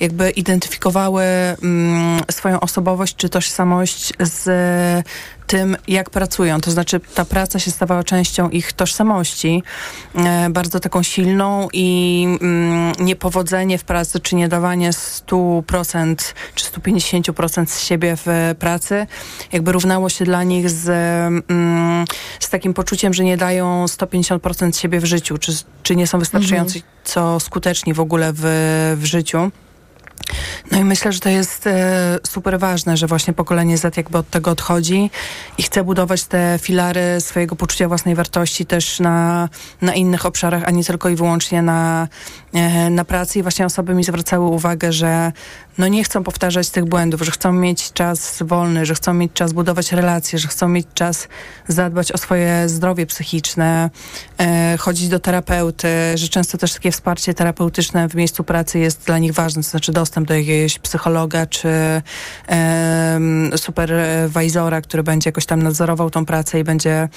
[0.00, 4.44] jakby identyfikowały mm, swoją osobowość czy tożsamość z
[5.46, 6.60] tym, jak pracują.
[6.60, 9.62] To znaczy ta praca się stawała częścią ich tożsamości,
[10.14, 17.66] e, bardzo taką silną i mm, niepowodzenie w pracy, czy nie dawanie 100% czy 150%
[17.66, 19.06] z siebie w pracy,
[19.52, 20.88] jakby równało się dla nich z,
[21.50, 22.04] mm,
[22.40, 25.52] z takim poczuciem, że nie dają 150% siebie w życiu, czy,
[25.82, 28.42] czy nie są wystarczająco co skuteczni w ogóle w,
[29.00, 29.50] w życiu.
[30.70, 34.30] No i myślę, że to jest e, super ważne, że właśnie pokolenie Z jakby od
[34.30, 35.10] tego odchodzi
[35.58, 39.48] i chce budować te filary swojego poczucia własnej wartości też na,
[39.82, 42.08] na innych obszarach, a nie tylko i wyłącznie na,
[42.90, 43.38] na pracy.
[43.38, 45.32] I właśnie osoby mi zwracały uwagę, że
[45.78, 49.52] no nie chcą powtarzać tych błędów, że chcą mieć czas wolny, że chcą mieć czas
[49.52, 51.28] budować relacje, że chcą mieć czas
[51.68, 53.90] zadbać o swoje zdrowie psychiczne,
[54.38, 59.18] e, chodzić do terapeuty, że często też takie wsparcie terapeutyczne w miejscu pracy jest dla
[59.18, 61.68] nich ważne, to znaczy dostęp do jakiegoś psychologa czy
[63.56, 67.08] superwajzora, który będzie jakoś tam nadzorował tą pracę i będzie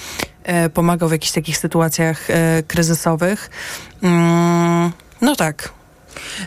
[0.42, 3.50] e, pomagał w jakichś takich sytuacjach e, kryzysowych.
[5.20, 5.78] No tak.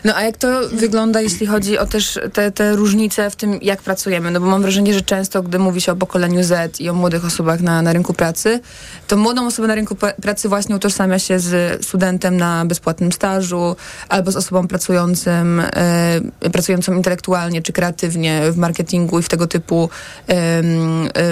[0.04, 3.82] No a jak to wygląda, jeśli chodzi o też te, te różnice w tym, jak
[3.82, 4.30] pracujemy?
[4.30, 7.24] No bo mam wrażenie, że często, gdy mówi się o pokoleniu Z i o młodych
[7.24, 8.60] osobach na, na rynku pracy,
[9.08, 13.76] to młodą osobę na rynku pra- pracy właśnie utożsamia się z studentem na bezpłatnym stażu
[14.08, 19.84] albo z osobą pracującym, e, pracującą intelektualnie czy kreatywnie w marketingu i w tego typu,
[20.28, 20.62] e,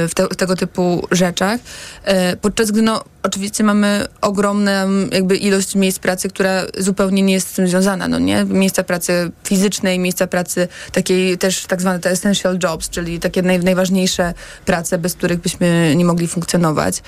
[0.08, 1.60] w, te, w tego typu rzeczach.
[2.04, 4.70] E, podczas gdy no, oczywiście mamy ogromną
[5.12, 8.44] jakby ilość miejsc pracy, która zupełnie nie jest z tym związana, no nie?
[8.44, 13.60] Miejsca pracy fizycznej, miejsca pracy takiej też tak zwane te essential jobs, czyli takie naj,
[13.60, 17.02] najważniejsze prace, bez których byśmy nie mogli funkcjonować.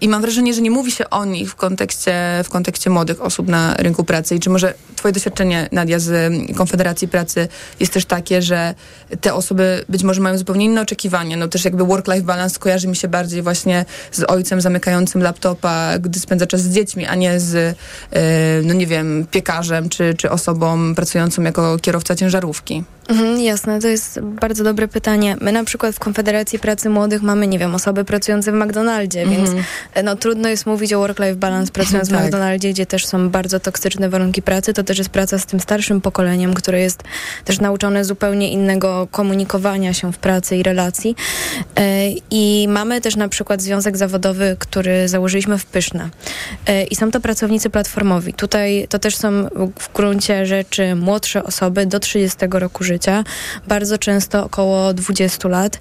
[0.00, 3.48] I mam wrażenie, że nie mówi się o nich w kontekście, w kontekście młodych osób
[3.48, 4.34] na rynku pracy.
[4.34, 7.48] I czy może twoje doświadczenie, Nadia, z Konfederacji Pracy
[7.80, 8.74] jest też takie, że
[9.20, 11.36] te osoby być może mają zupełnie inne oczekiwania.
[11.36, 16.20] No też jakby work-life balance kojarzy mi się bardziej właśnie z ojcem zamykającym laptopa, gdy
[16.20, 17.76] spędza czas z dziećmi, a nie z,
[18.12, 18.22] e,
[18.62, 22.84] no nie wiem, piekarzem czy, czy osobą pracującą jako kierowca ciężarówki.
[23.08, 25.36] Mhm, jasne, to jest bardzo dobre pytanie.
[25.40, 29.44] My na przykład w Konfederacji Pracy Młodych mamy, nie wiem, osoby pracujące w McDonaldzie, Mhm.
[29.44, 32.24] więc e, no, trudno jest mówić o work-life balance pracując w Tak.
[32.24, 34.72] McDonaldzie, gdzie też są bardzo toksyczne warunki pracy.
[34.72, 37.02] To też jest praca z tym starszym pokoleniem, które jest
[37.44, 41.16] też nauczone zupełnie innego komunikowania się w pracy i relacji.
[41.76, 46.08] E, I mamy też na przykład związek zawodowy, który założyliśmy w Pyszne.
[46.66, 48.34] E, I są to pracownicy platformowi.
[48.34, 49.28] Tutaj to też są
[49.78, 52.97] w gruncie rzeczy młodsze osoby do 30 roku życia,
[53.66, 55.78] bardzo często około 20 lat.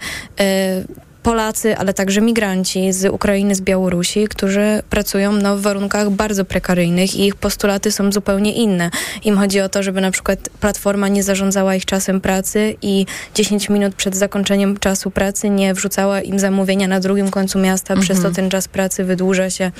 [1.28, 7.16] Polacy, ale także migranci z Ukrainy, z Białorusi, którzy pracują no, w warunkach bardzo prekaryjnych
[7.16, 8.90] i ich postulaty są zupełnie inne.
[9.24, 13.70] Im chodzi o to, żeby na przykład platforma nie zarządzała ich czasem pracy i 10
[13.70, 18.06] minut przed zakończeniem czasu pracy nie wrzucała im zamówienia na drugim końcu miasta, mhm.
[18.06, 19.72] przez to ten czas pracy wydłuża się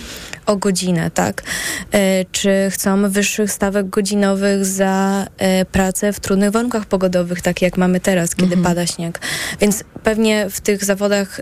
[0.46, 1.44] o godzinę, tak?
[1.92, 7.78] E, czy chcą wyższych stawek godzinowych za e, pracę w trudnych warunkach pogodowych, tak jak
[7.78, 8.64] mamy teraz, kiedy mhm.
[8.64, 9.20] pada śnieg.
[9.60, 11.37] Więc pewnie w tych zawodach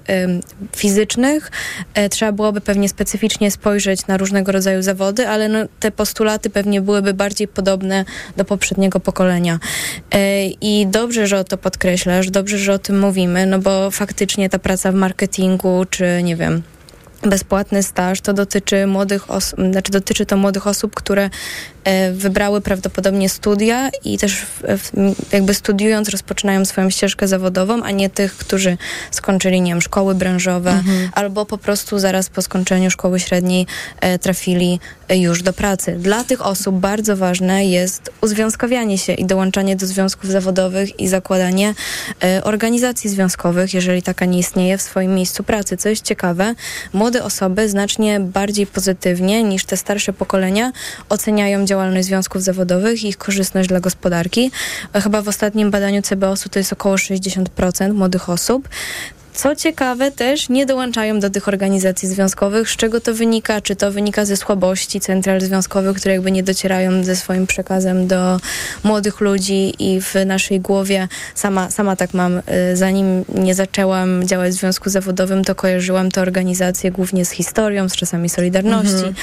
[0.75, 1.51] fizycznych
[1.93, 6.81] e, trzeba byłoby pewnie specyficznie spojrzeć na różnego rodzaju zawody, ale no, te postulaty pewnie
[6.81, 8.05] byłyby bardziej podobne
[8.37, 9.59] do poprzedniego pokolenia.
[10.11, 14.59] E, I dobrze, że to podkreślasz, dobrze, że o tym mówimy, no bo faktycznie ta
[14.59, 16.61] praca w marketingu, czy nie wiem,
[17.21, 21.29] bezpłatny staż, to dotyczy młodych osób, znaczy dotyczy to młodych osób, które
[22.13, 24.45] wybrały prawdopodobnie studia i też
[25.31, 28.77] jakby studiując rozpoczynają swoją ścieżkę zawodową, a nie tych, którzy
[29.11, 31.09] skończyli, nie wiem, szkoły branżowe mhm.
[31.13, 33.67] albo po prostu zaraz po skończeniu szkoły średniej
[34.01, 35.95] e, trafili już do pracy.
[35.99, 41.73] Dla tych osób bardzo ważne jest uzwiązkowianie się i dołączanie do związków zawodowych i zakładanie
[42.23, 45.77] e, organizacji związkowych, jeżeli taka nie istnieje w swoim miejscu pracy.
[45.77, 46.55] Co jest ciekawe,
[46.93, 50.71] młode osoby znacznie bardziej pozytywnie niż te starsze pokolenia
[51.09, 54.51] oceniają działalność związków zawodowych i ich korzystność dla gospodarki.
[54.93, 58.69] Chyba w ostatnim badaniu CBOS-u to jest około 60% młodych osób.
[59.35, 62.69] Co ciekawe, też nie dołączają do tych organizacji związkowych.
[62.69, 63.61] Z czego to wynika?
[63.61, 68.39] Czy to wynika ze słabości central związkowych, które jakby nie docierają ze swoim przekazem do
[68.83, 72.37] młodych ludzi i w naszej głowie sama, sama tak mam.
[72.37, 72.41] Y,
[72.77, 77.95] zanim nie zaczęłam działać w związku zawodowym, to kojarzyłam tę organizację głównie z historią, z
[77.95, 79.15] czasami Solidarności, mhm.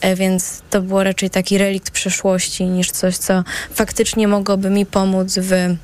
[0.00, 3.44] E, więc to było raczej taki relikt przeszłości niż coś, co
[3.74, 5.76] faktycznie mogłoby mi pomóc w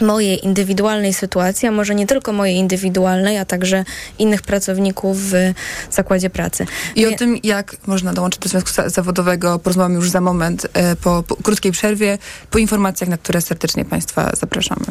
[0.00, 3.84] mojej indywidualnej sytuacji, a może nie tylko mojej indywidualnej, a także
[4.18, 5.34] innych pracowników w
[5.90, 6.66] zakładzie pracy.
[6.96, 11.22] I o tym, jak można dołączyć do związku zawodowego, porozmawiamy już za moment e, po,
[11.22, 12.18] po krótkiej przerwie,
[12.50, 14.86] po informacjach, na które serdecznie Państwa zapraszamy.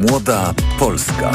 [0.00, 1.32] Młoda Polska.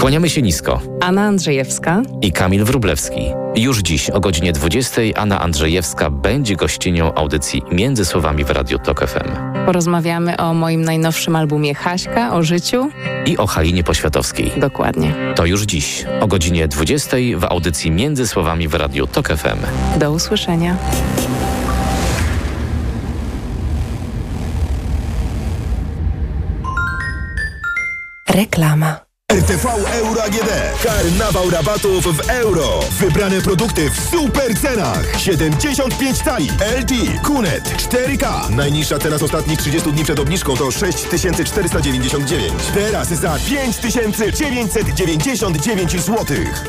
[0.00, 0.80] Kłaniamy się nisko.
[1.00, 3.20] Anna Andrzejewska i Kamil Wrublewski.
[3.56, 9.08] Już dziś o godzinie 20 Anna Andrzejewska będzie gościnią audycji Między Słowami w Radiu Tok
[9.08, 9.30] FM.
[9.66, 12.90] Porozmawiamy o moim najnowszym albumie Haśka, o życiu.
[13.26, 14.52] I o Halinie Poświatowskiej.
[14.56, 15.14] Dokładnie.
[15.34, 19.58] To już dziś o godzinie 20 w audycji Między Słowami w Radiu Tok FM.
[19.98, 20.76] Do usłyszenia.
[28.28, 29.09] Reklama.
[29.30, 30.50] RTV Euro AGD.
[30.84, 32.80] Karnawał rabatów w euro.
[32.90, 35.20] Wybrane produkty w super cenach.
[35.20, 36.50] 75 tali.
[36.80, 38.50] LG, Kunet, 4K.
[38.50, 42.52] Najniższa cena z ostatnich 30 dni przed obniżką to 6499.
[42.74, 46.16] Teraz za 5999 zł.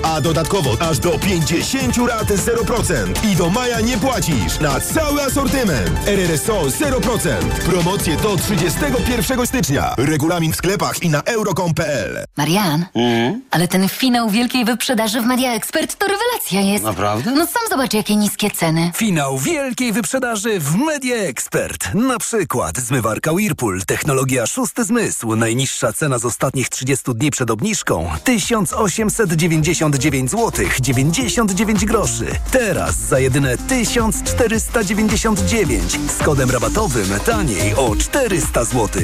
[0.04, 3.26] A dodatkowo aż do 50 rat 0%.
[3.32, 6.08] I do maja nie płacisz na cały asortyment.
[6.08, 7.30] RRSO 0%.
[7.66, 9.94] Promocje do 31 stycznia.
[9.98, 12.26] Regulamin w sklepach i na euro.com.pl.
[12.52, 13.42] Marian, mm?
[13.52, 16.84] ale ten finał wielkiej wyprzedaży w Media Expert to rewelacja jest.
[16.84, 17.32] Naprawdę?
[17.32, 18.92] No sam zobacz, jakie niskie ceny.
[18.96, 21.94] Finał wielkiej wyprzedaży w Media Expert.
[21.94, 25.36] Na przykład zmywarka Whirlpool, technologia szósty zmysł.
[25.36, 32.26] Najniższa cena z ostatnich 30 dni przed obniżką 1899 zł 99 groszy.
[32.52, 39.02] Teraz za jedyne 1499 z kodem rabatowym taniej o 400 zł.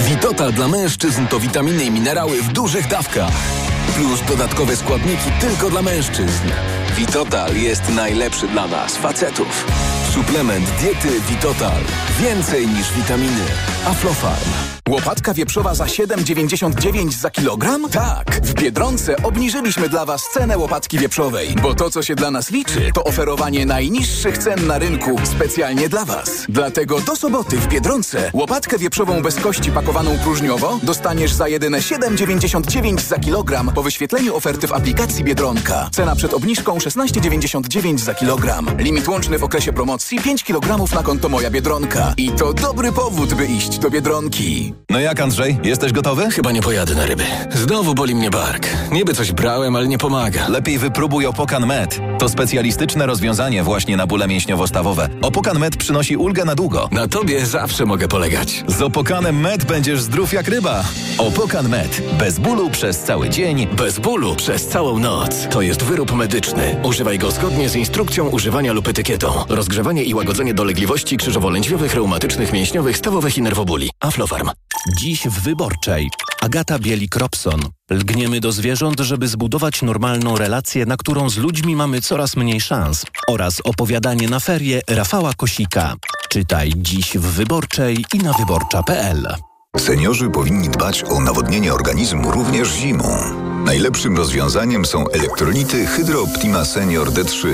[0.00, 3.32] Witotal dla mężczyzn to witaminy i minerały w dużych dawkach.
[3.94, 6.48] Plus dodatkowe składniki tylko dla mężczyzn.
[6.96, 9.66] Witotal jest najlepszy dla nas, facetów.
[10.16, 11.80] Suplement diety Witotal.
[12.20, 13.44] Więcej niż witaminy.
[13.86, 14.50] Aflofarm.
[14.88, 17.90] Łopatka wieprzowa za 7,99 za kilogram?
[17.90, 18.40] Tak!
[18.42, 22.90] W Biedronce obniżyliśmy dla Was cenę łopatki wieprzowej, bo to, co się dla nas liczy,
[22.94, 26.46] to oferowanie najniższych cen na rynku specjalnie dla Was.
[26.48, 33.00] Dlatego do soboty w Biedronce łopatkę wieprzową bez kości pakowaną próżniowo dostaniesz za jedyne 7,99
[33.00, 35.88] za kilogram po wyświetleniu oferty w aplikacji Biedronka.
[35.92, 38.70] Cena przed obniżką 16,99 za kilogram.
[38.78, 40.05] Limit łączny w okresie promocji.
[40.06, 42.14] Promocji 5 kg na konto Moja Biedronka.
[42.16, 44.74] I to dobry powód, by iść do Biedronki.
[44.90, 46.30] No jak Andrzej, jesteś gotowy?
[46.30, 47.24] Chyba nie pojadę na ryby.
[47.54, 48.68] Znowu boli mnie bark.
[48.92, 50.48] Niby coś brałem, ale nie pomaga.
[50.48, 52.00] Lepiej wypróbuj Opokan Med.
[52.18, 55.08] To specjalistyczne rozwiązanie właśnie na bóle mięśniowo-stawowe.
[55.22, 56.88] Opokan Med przynosi ulgę na długo.
[56.92, 58.64] Na tobie zawsze mogę polegać.
[58.66, 60.84] Z Opokanem Med będziesz zdrów jak ryba.
[61.18, 62.02] Opokan Med.
[62.18, 63.66] Bez bólu przez cały dzień.
[63.66, 65.46] Bez bólu przez całą noc.
[65.50, 66.76] To jest wyrób medyczny.
[66.82, 69.44] Używaj go zgodnie z instrukcją używania lub etykietą.
[69.94, 73.90] I łagodzenie dolegliwości krzyżowo-lędźwiowych, reumatycznych, mięśniowych, stawowych i nerwobóli.
[74.00, 74.50] Aflofarm.
[74.98, 76.10] Dziś w Wyborczej.
[76.42, 77.60] Agata Bielik-Robson.
[77.90, 83.04] Lgniemy do zwierząt, żeby zbudować normalną relację, na którą z ludźmi mamy coraz mniej szans.
[83.28, 85.94] Oraz opowiadanie na ferie Rafała Kosika.
[86.28, 89.26] Czytaj dziś w Wyborczej i na wyborcza.pl.
[89.78, 93.45] Seniorzy powinni dbać o nawodnienie organizmu również zimą.
[93.66, 97.48] Najlepszym rozwiązaniem są elektrolity Hydro Optima Senior D3.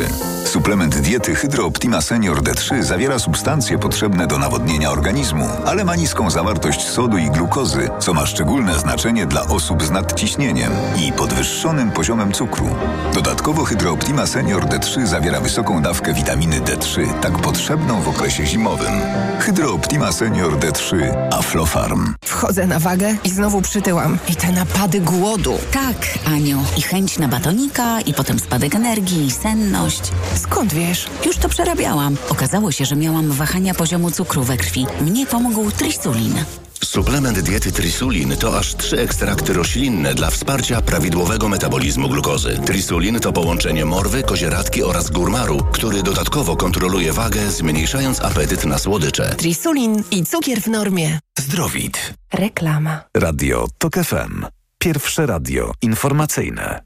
[0.45, 6.31] Suplement diety Hydro Optima Senior D3 zawiera substancje potrzebne do nawodnienia organizmu, ale ma niską
[6.31, 12.33] zawartość sodu i glukozy, co ma szczególne znaczenie dla osób z nadciśnieniem i podwyższonym poziomem
[12.33, 12.67] cukru.
[13.15, 18.93] Dodatkowo Hydro Optima Senior D3 zawiera wysoką dawkę witaminy D3, tak potrzebną w okresie zimowym.
[19.41, 20.97] Hydro Optima Senior D3
[21.31, 22.15] Aflofarm.
[22.25, 24.19] Wchodzę na wagę i znowu przytyłam.
[24.29, 25.59] I te napady głodu.
[25.73, 26.65] Tak, Aniu.
[26.79, 30.01] I chęć na batonika, i potem spadek energii, i senność.
[30.35, 31.07] Skąd wiesz?
[31.27, 32.17] Już to przerabiałam.
[32.29, 34.87] Okazało się, że miałam wahania poziomu cukru we krwi.
[35.01, 36.45] Mnie pomógł trisulin.
[36.85, 42.59] Suplement diety Trisulin to aż trzy ekstrakty roślinne dla wsparcia prawidłowego metabolizmu glukozy.
[42.67, 49.35] Trisulin to połączenie morwy, kozieradki oraz górmaru, który dodatkowo kontroluje wagę, zmniejszając apetyt na słodycze.
[49.35, 51.19] Trisulin i cukier w normie.
[51.39, 52.15] Zdrowit.
[52.33, 53.01] Reklama.
[53.17, 54.62] Radio TOK FM.
[54.83, 56.81] Pierwsze radio informacyjne.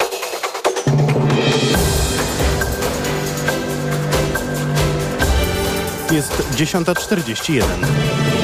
[6.12, 8.36] Jest 10.41.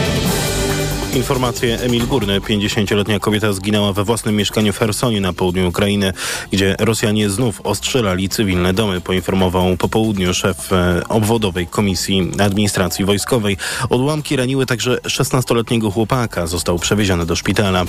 [1.14, 2.40] Informacje Emil Górny.
[2.40, 6.12] 50-letnia kobieta zginęła we własnym mieszkaniu w Hersonie na południu Ukrainy,
[6.50, 13.56] gdzie Rosjanie znów ostrzelali cywilne domy, poinformował po południu szef e, obwodowej Komisji Administracji Wojskowej.
[13.90, 16.46] Odłamki raniły także 16-letniego chłopaka.
[16.46, 17.84] Został przewieziony do szpitala.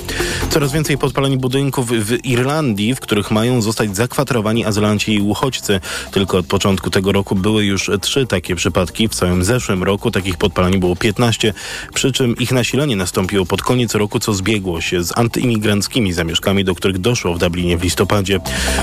[0.50, 5.80] Coraz więcej podpaleń budynków w Irlandii, w których mają zostać zakwaterowani azylanci i uchodźcy.
[6.12, 9.08] Tylko od początku tego roku były już trzy takie przypadki.
[9.08, 11.54] W całym zeszłym roku takich podpaleń było 15,
[11.94, 13.13] przy czym ich nasilenie nastąpiło
[13.48, 17.84] pod koniec roku, co zbiegło się z antyimigranckimi zamieszkami, do których doszło w Dublinie w
[17.84, 18.40] listopadzie.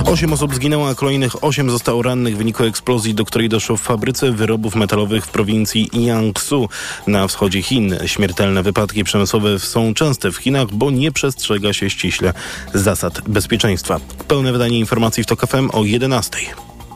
[0.06, 3.82] Osiem osób zginęło, a kolejnych osiem zostało rannych w wyniku eksplozji, do której doszło w
[3.82, 6.68] fabryce wyrobów metalowych w prowincji Jiangsu
[7.06, 7.94] na wschodzie Chin.
[8.06, 12.32] Śmiertelne wypadki przemysłowe są częste w Chinach, bo nie przestrzega się ściśle
[12.74, 14.00] zasad bezpieczeństwa.
[14.28, 16.38] Pełne wydanie informacji w TOK FM o 11.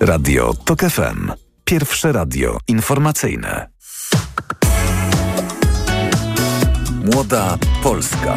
[0.01, 1.33] Radio TOK FM.
[1.65, 3.74] Pierwsze radio informacyjne.
[7.05, 8.35] Młoda Polska.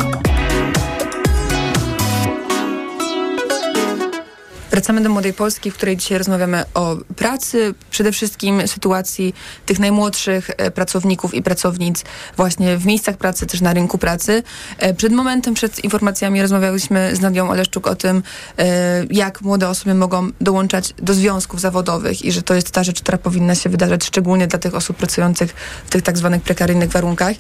[4.78, 9.34] Wracamy do Młodej Polski, w której dzisiaj rozmawiamy o pracy, przede wszystkim sytuacji
[9.66, 12.04] tych najmłodszych e, pracowników i pracownic
[12.36, 14.44] właśnie w miejscach pracy, też na rynku pracy.
[14.78, 18.24] E, Przed momentem, przed informacjami rozmawiałyśmy z Nadią Oleszczuk o tym,
[18.58, 23.02] e, jak młode osoby mogą dołączać do związków zawodowych i że to jest ta rzecz,
[23.02, 25.56] która powinna się wydarzać szczególnie dla tych osób pracujących
[25.86, 27.36] w tych tak zwanych prekaryjnych warunkach.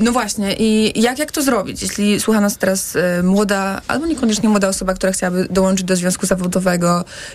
[0.00, 4.68] No właśnie i jak, jak to zrobić, jeśli słucha nas teraz młoda, albo niekoniecznie młoda
[4.68, 6.55] osoba, która chciałaby dołączyć do związku zawodowego,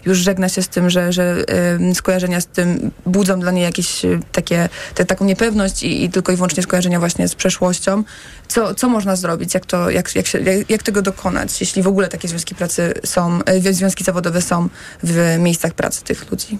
[0.05, 1.43] już żegna się z tym, że, że
[1.91, 6.09] e, skojarzenia z tym budzą dla niej jakieś e, takie, te, taką niepewność i, i
[6.09, 8.03] tylko i wyłącznie skojarzenia właśnie z przeszłością.
[8.47, 9.53] Co, co można zrobić?
[9.53, 12.93] Jak, to, jak, jak, się, jak, jak tego dokonać, jeśli w ogóle takie związki pracy
[13.05, 14.69] są, e, związki zawodowe są
[15.03, 16.59] w miejscach pracy tych ludzi?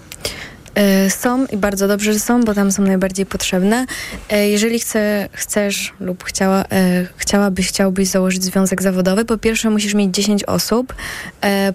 [0.74, 3.86] E, Są i bardzo dobrze, że są, bo tam są najbardziej potrzebne.
[4.30, 9.94] E, Jeżeli chce, chcesz lub chciała, e, chciałabyś, chciałbyś założyć związek zawodowy, po pierwsze musisz
[9.94, 10.94] mieć 10 osób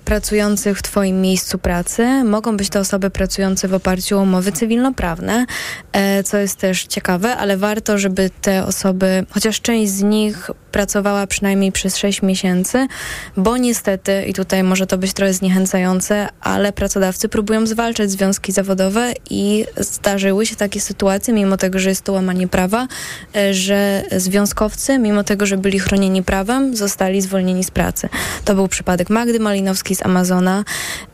[0.05, 2.23] pracujących w Twoim miejscu pracy.
[2.23, 5.45] Mogą być to osoby pracujące w oparciu o umowy cywilnoprawne,
[6.25, 11.71] co jest też ciekawe, ale warto, żeby te osoby, chociaż część z nich pracowała przynajmniej
[11.71, 12.87] przez 6 miesięcy,
[13.37, 18.86] bo niestety, i tutaj może to być trochę zniechęcające, ale pracodawcy próbują zwalczać związki zawodowe
[19.29, 22.87] i zdarzyły się takie sytuacje, mimo tego, że jest to łamanie prawa,
[23.35, 28.09] e, że związkowcy, mimo tego, że byli chronieni prawem, zostali zwolnieni z pracy.
[28.45, 30.63] To był przypadek Magdy Malinowskiej z Amazona,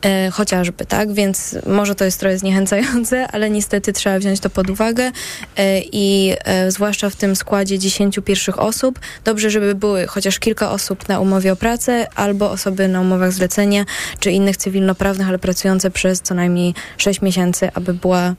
[0.02, 1.12] e, chociażby, tak?
[1.12, 5.10] Więc może to jest trochę zniechęcające, ale niestety trzeba wziąć to pod uwagę
[5.56, 10.70] e, i e, zwłaszcza w tym składzie 10 pierwszych osób, dobrze, żeby były chociaż kilka
[10.70, 13.84] osób na umowie o pracę albo osoby na umowach zlecenia,
[14.18, 18.34] czy innych cywilnoprawnych, ale pracujące przez co najmniej 6 miesięcy pracy, aby była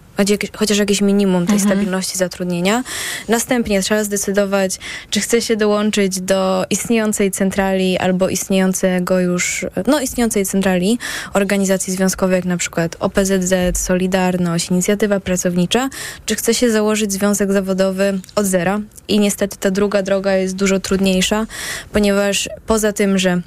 [0.55, 1.71] chociaż jakieś minimum tej Mhm.
[1.71, 2.84] stabilności zatrudnienia.
[3.30, 10.45] Następnie trzeba zdecydować, czy chce się dołączyć do istniejącej centrali albo istniejącego już, no istniejącej
[10.45, 10.99] centrali
[11.34, 15.89] organizacji związkowych, jak na przykład OPZZ, Solidarność, Inicjatywa Pracownicza,
[16.26, 18.80] czy chce się założyć związek zawodowy od zera.
[19.07, 21.45] I niestety ta druga droga jest dużo trudniejsza,
[21.91, 23.41] ponieważ poza tym, że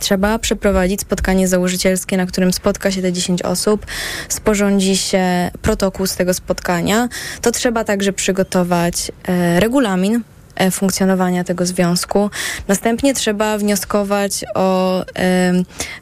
[0.00, 3.86] Trzeba przeprowadzić spotkanie założycielskie, na którym spotka się te 10 osób,
[4.28, 7.08] sporządzi się protokół z tego spotkania.
[7.42, 10.22] To trzeba także przygotować e, regulamin
[10.70, 12.30] funkcjonowania tego związku.
[12.68, 15.04] Następnie trzeba wnioskować o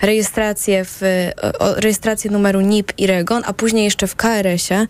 [0.02, 1.00] rejestrację, w,
[1.42, 4.86] o, o rejestrację numeru NIP i REGON, a później jeszcze w KRS-ie.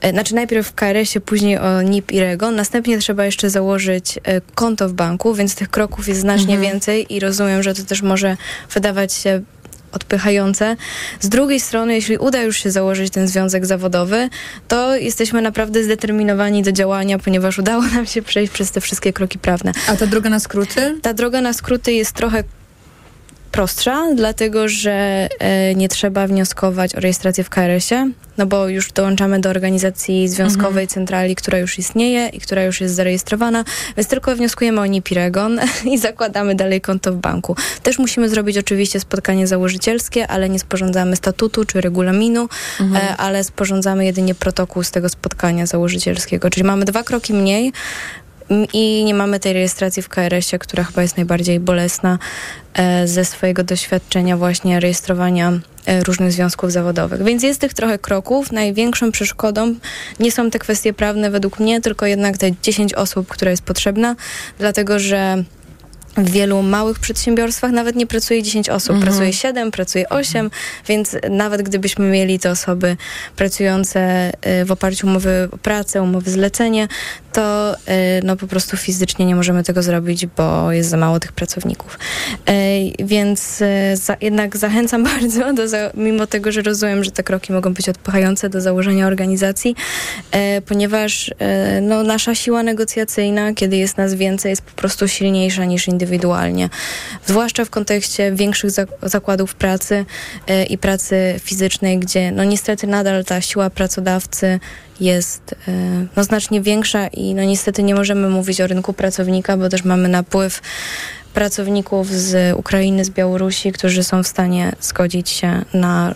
[0.00, 2.56] E, Znaczy najpierw w KRS-ie, później o NIP i REGON.
[2.56, 6.60] Następnie trzeba jeszcze założyć e, konto w banku, więc tych kroków jest znacznie Mhm.
[6.72, 8.36] więcej i rozumiem, że to też może
[8.74, 9.42] wydawać się
[9.92, 10.76] odpychające.
[11.20, 14.28] Z drugiej strony, jeśli uda już się założyć ten związek zawodowy,
[14.68, 19.38] to jesteśmy naprawdę zdeterminowani do działania, ponieważ udało nam się przejść przez te wszystkie kroki
[19.38, 19.72] prawne.
[19.88, 20.98] A ta droga na skróty?
[21.02, 22.44] Ta droga na skróty jest trochę
[23.52, 29.40] prostsza, dlatego że e, nie trzeba wnioskować o rejestrację w KRS-ie, no bo już dołączamy
[29.40, 33.64] do organizacji związkowej centrali, która już istnieje i która już jest zarejestrowana,
[33.96, 35.08] więc tylko wnioskujemy o NIP
[35.92, 37.56] i zakładamy dalej konto w banku.
[37.82, 42.48] Też musimy zrobić oczywiście spotkanie założycielskie, ale nie sporządzamy statutu czy regulaminu,
[42.80, 43.04] Mhm.
[43.04, 47.72] e, ale sporządzamy jedynie protokół z tego spotkania założycielskiego, czyli mamy dwa kroki mniej,
[48.72, 52.18] i nie mamy tej rejestracji w KRS-ie, która chyba jest najbardziej bolesna
[52.74, 55.52] e, ze swojego doświadczenia właśnie rejestrowania
[55.86, 57.22] e, różnych związków zawodowych.
[57.22, 58.52] Więc jest tych trochę kroków.
[58.52, 59.74] Największą przeszkodą
[60.20, 64.16] nie są te kwestie prawne według mnie, tylko jednak te 10 osób, która jest potrzebna,
[64.58, 65.44] dlatego że
[66.16, 69.02] w wielu małych przedsiębiorstwach nawet nie pracuje 10 osób, Mhm.
[69.06, 70.50] pracuje 7, pracuje 8,
[70.88, 72.96] więc nawet gdybyśmy mieli te osoby
[73.36, 76.88] pracujące y, w oparciu o umowy o pracę, umowy zlecenie,
[77.32, 77.78] to y,
[78.24, 81.98] no po prostu fizycznie nie możemy tego zrobić, bo jest za mało tych pracowników.
[82.50, 83.62] Y, Więc
[83.94, 85.62] za, jednak zachęcam bardzo, do,
[85.94, 89.76] mimo tego, że rozumiem, że te kroki mogą być odpychające do założenia organizacji,
[90.66, 91.30] ponieważ
[91.82, 96.68] no, nasza siła negocjacyjna, kiedy jest nas więcej, jest po prostu silniejsza niż indywidualnie.
[97.26, 100.04] Zwłaszcza w kontekście większych zak- zakładów pracy
[100.46, 104.60] e, i pracy fizycznej, gdzie no niestety nadal ta siła pracodawcy
[105.00, 105.72] jest e,
[106.16, 110.08] no, znacznie większa i no niestety nie możemy mówić o rynku pracownika, bo też mamy
[110.08, 110.62] napływ
[111.34, 116.14] pracowników z Ukrainy, z Białorusi, którzy są w stanie zgodzić się na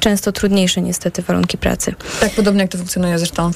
[0.00, 1.94] często trudniejsze niestety warunki pracy.
[2.20, 3.50] Tak podobnie jak to funkcjonuje zresztą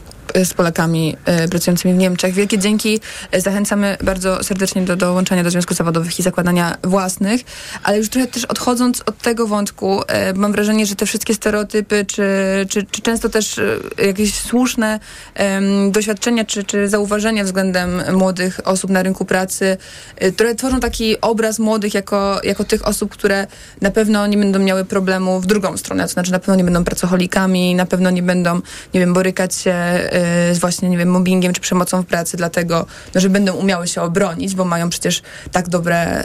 [0.45, 2.35] z Polakami e, pracującymi w Niemczech.
[2.35, 3.01] Wielkie dzięki.
[3.31, 7.41] E, Zachęcamy bardzo serdecznie do dołączenia do związków zawodowych i zakładania własnych,
[7.83, 12.05] ale już trochę też odchodząc od tego wątku, e, mam wrażenie, że te wszystkie stereotypy,
[12.05, 12.25] czy,
[12.69, 13.61] czy, czy często też
[13.99, 15.01] jakieś słuszne
[15.35, 19.77] em, doświadczenia, czy, czy zauważenia względem młodych osób na rynku pracy,
[20.35, 23.47] które tworzą taki obraz młodych jako, jako tych osób, które
[23.81, 26.85] na pewno nie będą miały problemu w drugą stronę, to znaczy na pewno nie będą
[26.85, 28.55] pracocholikami, na pewno nie będą,
[28.95, 29.75] nie wiem, borykać się
[30.53, 34.03] z właśnie, nie wiem, mobbingiem czy przemocą w pracy, dlatego, no, że będą umiały się
[34.03, 36.25] obronić, bo mają przecież tak dobre,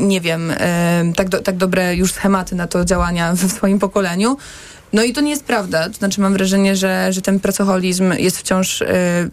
[0.00, 4.36] nie wiem, em, tak, do, tak dobre już schematy na to działania w swoim pokoleniu.
[4.92, 5.88] No i to nie jest prawda.
[5.88, 8.88] To znaczy mam wrażenie, że, że ten pracoholizm jest wciąż e,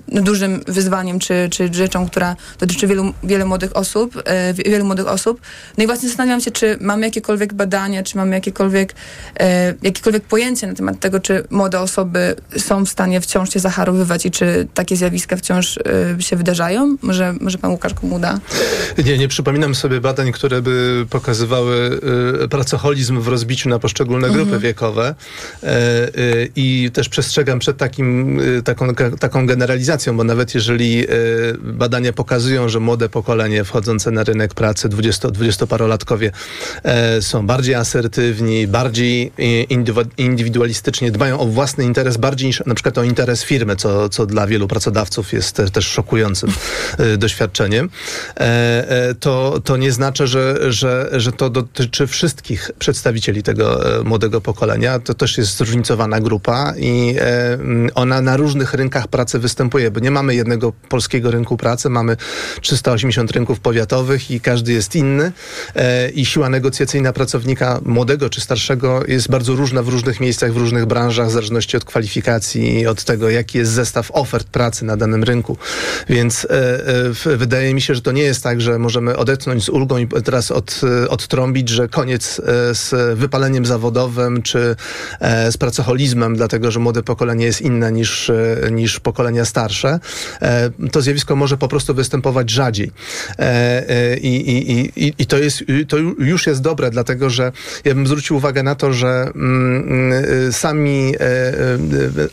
[0.07, 5.07] no, dużym wyzwaniem, czy, czy rzeczą, która dotyczy wielu, wielu młodych osób, wie- wielu młodych
[5.07, 5.41] osób.
[5.77, 8.95] No i właśnie zastanawiam się, czy mamy jakiekolwiek badania, czy mamy jakiekolwiek,
[9.39, 14.25] e, jakiekolwiek pojęcie na temat tego, czy młode osoby są w stanie wciąż się zacharowywać
[14.25, 16.97] i czy takie zjawiska wciąż e, się wydarzają?
[17.01, 18.39] Może, może pan Łukasz Komuda?
[19.05, 21.99] Nie, nie przypominam sobie badań, które by pokazywały
[22.43, 24.61] y, pracoholizm w rozbiciu na poszczególne grupy Mhm.
[24.61, 25.15] wiekowe.
[25.63, 31.05] E, y, I też przestrzegam przed takim, y, taką, taką generalizacją, bo nawet jeżeli
[31.63, 36.31] badania pokazują, że młode pokolenie wchodzące na rynek pracy, 20, 20-parolatkowie,
[36.83, 39.31] e, są bardziej asertywni, bardziej
[40.17, 44.47] indywidualistycznie dbają o własny interes, bardziej niż na przykład o interes firmy, co, co dla
[44.47, 46.51] wielu pracodawców jest te, też szokującym
[47.17, 47.89] doświadczeniem,
[48.39, 48.39] e,
[48.89, 54.41] e, to, to nie znaczy, że, że, że to dotyczy wszystkich przedstawicieli tego e, młodego
[54.41, 54.99] pokolenia.
[54.99, 59.99] To też jest zróżnicowana grupa i e, mm, ona na różnych rynkach pracy występuje, bo
[59.99, 62.17] nie mamy jednego polskiego rynku pracy, mamy
[62.61, 65.31] 380 rynków powiatowych i każdy jest inny
[65.75, 70.57] e, i siła negocjacyjna pracownika młodego czy starszego jest bardzo różna w różnych miejscach, w
[70.57, 74.97] różnych branżach, w zależności od kwalifikacji i od tego, jaki jest zestaw ofert pracy na
[74.97, 75.57] danym rynku.
[76.09, 76.47] Więc
[77.25, 80.07] e, wydaje mi się, że to nie jest tak, że możemy odetchnąć z ulgą i
[80.07, 84.75] teraz od, odtrąbić, że koniec z wypaleniem zawodowym czy,
[85.51, 89.99] z pracoholizmem, dlatego że młode pokolenie jest inne niż, e, niż pokolenia starsze,
[90.41, 92.91] e, to zjawisko może po prostu występować rzadziej.
[93.39, 97.51] E, e, I, i, i, I to, jest, to już jest dobre, dlatego że
[97.85, 101.57] ja bym zwrócił uwagę na to, że mm, y, sami e, e,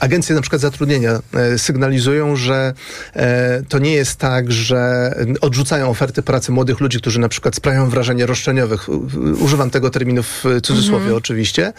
[0.00, 2.74] agencje na przykład zatrudnienia e, sygnalizują, że
[3.14, 7.90] e, to nie jest tak, że odrzucają oferty pracy młodych ludzi, którzy na przykład sprawiają
[7.90, 8.88] wrażenie roszczeniowych.
[9.38, 11.16] Używam tego terminu w cudzysłowie Mhm.
[11.16, 11.72] oczywiście,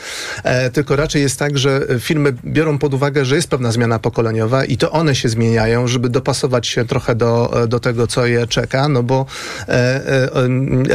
[0.43, 4.65] e, tylko raczej jest tak, że firmy biorą pod uwagę, że jest pewna zmiana pokoleniowa
[4.65, 8.89] i to one się zmieniają, żeby dopasować się trochę do, do tego, co je czeka,
[8.89, 9.25] no bo
[9.67, 10.29] e, e,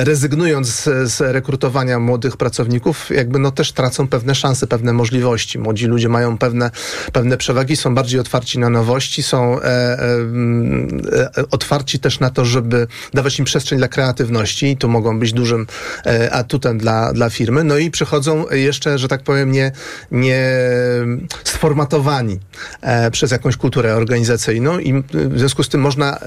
[0.04, 5.58] rezygnując z, z rekrutowania młodych pracowników, jakby no też tracą pewne szanse, pewne możliwości.
[5.58, 6.70] Młodzi ludzie mają pewne,
[7.12, 10.00] pewne przewagi, są bardziej otwarci na nowości, są e, e,
[11.36, 15.32] e, otwarci też na to, żeby dawać im przestrzeń dla kreatywności i tu mogą być
[15.32, 15.66] dużym
[16.06, 17.64] e, atutem dla, dla firmy.
[17.64, 19.72] No i przychodzą jeszcze, że tak powiem, nie,
[20.10, 20.40] nie
[21.44, 22.38] sformatowani
[22.80, 26.22] e, przez jakąś kulturę organizacyjną i w związku z tym można e,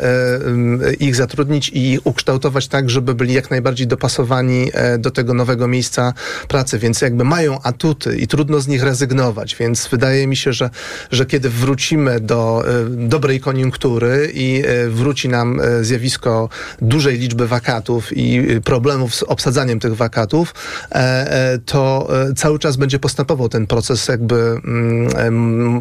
[0.46, 5.68] m, ich zatrudnić i ukształtować tak, żeby byli jak najbardziej dopasowani e, do tego nowego
[5.68, 6.14] miejsca
[6.48, 10.70] pracy, więc jakby mają atuty i trudno z nich rezygnować, więc wydaje mi się, że,
[11.12, 16.50] że kiedy wrócimy do e, dobrej koniunktury i e, wróci nam e, zjawisko
[16.82, 20.54] dużej liczby wakatów i e, problemów z obsadzaniem tych wakatów,
[20.92, 25.80] e, e, to e, cały czas będzie postępował ten proces jakby mm,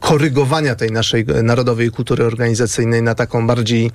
[0.00, 3.90] korygowania tej naszej narodowej kultury organizacyjnej na taką bardziej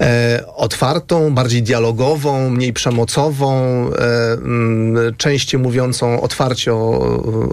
[0.00, 6.88] e, otwartą, bardziej dialogową, mniej przemocową, e, mm, częściej mówiącą otwarcie o,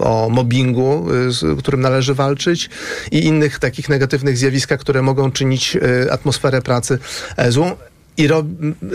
[0.01, 2.69] o mobbingu, y, z którym należy walczyć
[3.11, 6.99] i innych takich negatywnych zjawiskach, które mogą czynić e, atmosferę pracy
[7.37, 7.75] e, złą.
[8.19, 8.27] I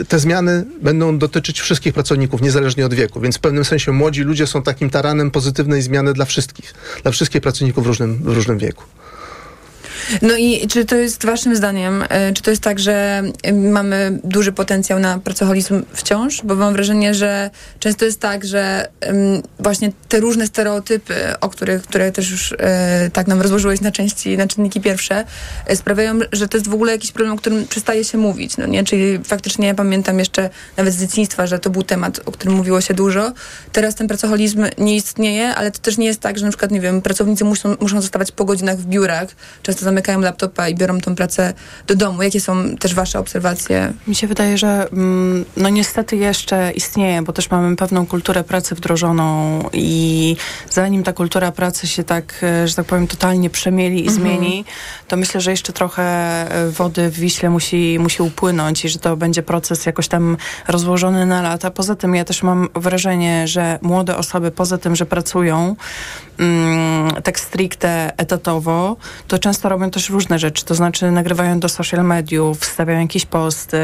[0.09, 3.21] te zmiany będą dotyczyć wszystkich pracowników, niezależnie od wieku.
[3.21, 7.43] Więc w pewnym sensie młodzi ludzie są takim taranem pozytywnej zmiany dla wszystkich, dla wszystkich
[7.43, 8.85] pracowników w różnym, w różnym wieku.
[10.23, 14.19] No i czy to jest waszym zdaniem, e, czy to jest tak, że e, mamy
[14.25, 16.43] duży potencjał na pracoholizm wciąż?
[16.43, 18.89] Bo mam wrażenie, że często jest tak, że
[19.59, 24.37] właśnie te różne stereotypy, o których, które też już e, tak nam rozłożyłeś na części,
[24.37, 25.25] na czynniki pierwsze,
[25.75, 28.85] sprawiają, że to jest w ogóle jakiś problem, o którym przestaje się mówić, no nie?
[28.85, 32.81] Czyli faktycznie ja pamiętam jeszcze nawet z dzieciństwa, że to był temat, o którym mówiło
[32.81, 33.33] się dużo.
[33.73, 36.81] Teraz ten pracoholizm nie istnieje, ale to też nie jest tak, że na przykład, nie
[36.81, 39.29] wiem, pracownicy muszą, muszą zostawać po godzinach w biurach,
[39.63, 41.55] często zamykają laptopa i biorą tą pracę
[41.87, 42.23] do domu.
[42.23, 43.93] Jakie są też wasze obserwacje?
[44.07, 48.75] Mi się wydaje, że mm, no niestety jeszcze istnieje, bo też mamy pewną kulturę pracy
[48.75, 49.25] wdrożoną
[49.73, 50.37] i
[50.71, 54.21] zanim ta kultura pracy się tak, e, że tak powiem, totalnie przemieli i Mhm.
[54.21, 54.65] zmieni,
[55.09, 59.17] to myślę, że jeszcze trochę e, wody w Wiśle musi, musi upłynąć i że to
[59.17, 60.37] będzie proces jakoś tam
[60.69, 61.71] rozłożony na lata.
[61.71, 65.77] Poza tym ja też mam wrażenie, że młode osoby poza tym, że pracują
[66.39, 68.97] mm, tak stricte etatowo,
[69.29, 73.79] to często robią też różne rzeczy, to znaczy nagrywają do social mediów, wstawiają jakieś posty.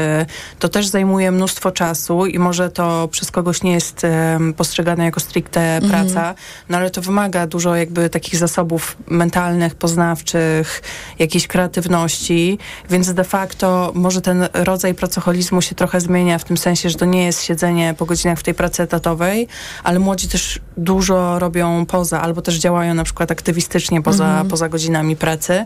[0.59, 5.19] To też zajmuje mnóstwo czasu i może to przez kogoś nie jest em, postrzegane jako
[5.19, 5.91] stricte Mhm.
[5.91, 6.35] praca,
[6.69, 10.81] no ale to wymaga dużo jakby takich zasobów mentalnych, poznawczych,
[11.19, 12.57] jakiejś kreatywności,
[12.89, 17.05] więc de facto może ten rodzaj pracoholizmu się trochę zmienia w tym sensie, że to
[17.05, 19.47] nie jest siedzenie po godzinach w tej pracy etatowej,
[19.83, 24.47] ale młodzi też dużo robią poza, albo też działają na przykład aktywistycznie poza, Mhm.
[24.47, 25.65] poza godzinami pracy.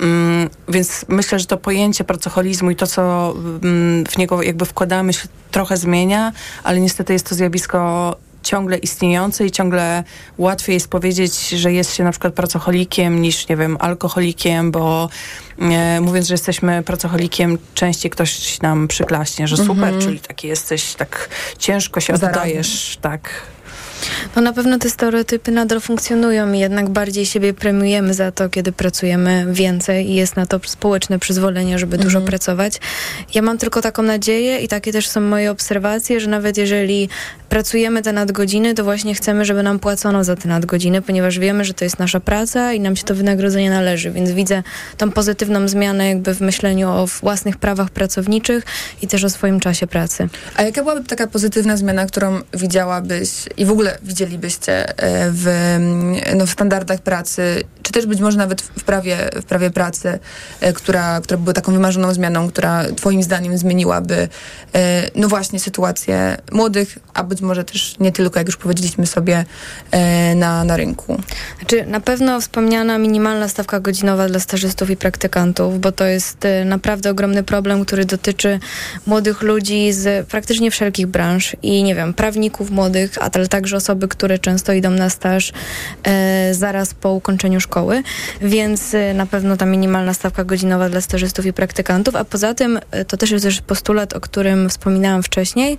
[0.00, 5.12] Mm, więc myślę, że to pojęcie pracoholizmu i to, co mm, w niego jakby wkładamy,
[5.12, 6.32] się trochę zmienia,
[6.64, 10.04] ale niestety jest to zjawisko ciągle istniejące i ciągle
[10.38, 15.08] łatwiej jest powiedzieć, że jest się na przykład pracocholikiem niż, nie wiem, alkoholikiem, bo
[15.58, 20.00] e, mówiąc, że jesteśmy pracocholikiem, częściej ktoś nam przyklaśnie, że super, Mhm.
[20.02, 22.40] czyli taki jesteś, tak ciężko się Zaradny.
[22.42, 23.30] oddajesz, tak.
[24.36, 28.72] No na pewno te stereotypy nadal funkcjonują i jednak bardziej siebie premiujemy za to, kiedy
[28.72, 32.80] pracujemy więcej i jest na to społeczne przyzwolenie, żeby dużo pracować.
[33.34, 37.08] Ja mam tylko taką nadzieję i takie też są moje obserwacje, że nawet jeżeli
[37.48, 41.74] pracujemy te nadgodziny, to właśnie chcemy, żeby nam płacono za te nadgodziny, ponieważ wiemy, że
[41.74, 44.62] to jest nasza praca i nam się to wynagrodzenie należy, więc widzę
[44.96, 48.64] tą pozytywną zmianę jakby w myśleniu o własnych prawach pracowniczych
[49.02, 50.28] i też o swoim czasie pracy.
[50.56, 55.46] A jaka byłaby taka pozytywna zmiana, którą widziałabyś i w ogóle widzielibyście e, w,
[56.36, 57.62] no, w standardach pracy,
[57.92, 60.18] czy też być może nawet w prawie, w prawie pracy,
[60.60, 64.28] e, która, która była taką wymarzoną zmianą, która twoim zdaniem zmieniłaby
[64.74, 69.44] e, no właśnie sytuację młodych, a być może też nie tylko, jak już powiedzieliśmy sobie,
[69.90, 71.20] e, na, na rynku?
[71.58, 77.10] Znaczy, na pewno wspomniana minimalna stawka godzinowa dla stażystów i praktykantów, bo to jest naprawdę
[77.10, 78.60] ogromny problem, który dotyczy
[79.06, 84.38] młodych ludzi z praktycznie wszelkich branż i nie wiem, prawników młodych, ale także osoby, które
[84.38, 85.52] często idą na staż
[86.04, 87.81] e, zaraz po ukończeniu szkoły,
[88.40, 92.80] więc e, na pewno ta minimalna stawka godzinowa dla stażystów i praktykantów, a poza tym
[92.90, 95.78] e, to też jest też postulat, o którym wspominałam wcześniej,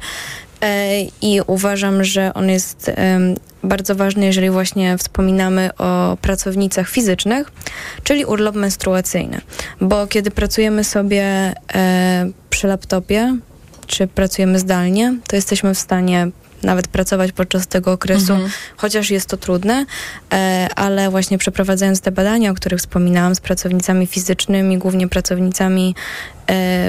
[0.63, 2.91] E, i uważam, że on jest
[3.63, 7.51] bardzo ważny, jeżeli właśnie wspominamy o pracownicach fizycznych,
[8.03, 9.41] czyli urlop menstruacyjny.
[9.81, 11.23] Bo kiedy pracujemy sobie
[11.73, 13.37] e, przy laptopie,
[13.87, 16.27] czy pracujemy zdalnie, to jesteśmy w stanie
[16.63, 18.51] nawet pracować podczas tego okresu, mhm.
[18.77, 19.85] chociaż jest to trudne,
[20.33, 25.95] e, ale właśnie przeprowadzając te badania, o których wspominałam z pracownicami fizycznymi, głównie pracownicami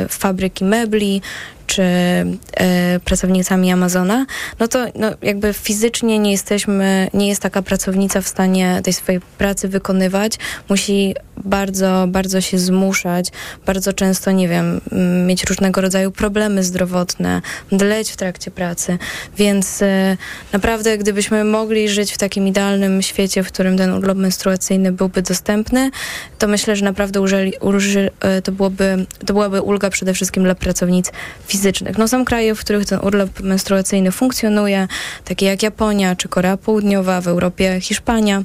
[0.09, 1.23] fabryki mebli,
[1.67, 4.27] czy e, pracownicami Amazona,
[4.61, 9.21] no to no, jakby fizycznie nie jesteśmy, nie jest taka pracownica w stanie tej swojej
[9.39, 10.39] pracy wykonywać.
[10.69, 13.29] Musi bardzo, bardzo się zmuszać,
[13.67, 14.81] bardzo często, nie wiem,
[15.27, 17.43] mieć różnego rodzaju problemy zdrowotne,
[17.73, 18.99] mdleć w trakcie pracy.
[19.37, 20.17] Więc e,
[20.53, 25.91] naprawdę, gdybyśmy mogli żyć w takim idealnym świecie, w którym ten urlop menstruacyjny byłby dostępny,
[26.39, 30.55] to myślę, że naprawdę użyli, uży, e, to, byłoby, to byłaby ulga przede wszystkim dla
[30.55, 31.13] pracownic
[31.47, 31.54] fizycznych.
[31.99, 34.89] No są kraje, w których ten urlop menstruacyjny funkcjonuje,
[35.25, 38.43] takie jak Japonia czy Korea Południowa, w Europie Hiszpania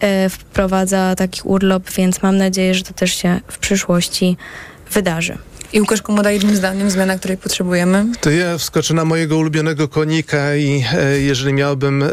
[0.00, 4.36] e, wprowadza taki urlop, więc mam nadzieję, że to też się w przyszłości
[4.90, 5.38] wydarzy.
[5.76, 8.06] I Łukasz Komoda, jednym zdaniem, zmiana, której potrzebujemy?
[8.20, 12.10] To ja wskoczę na mojego ulubionego konika i e, jeżeli miałbym e, e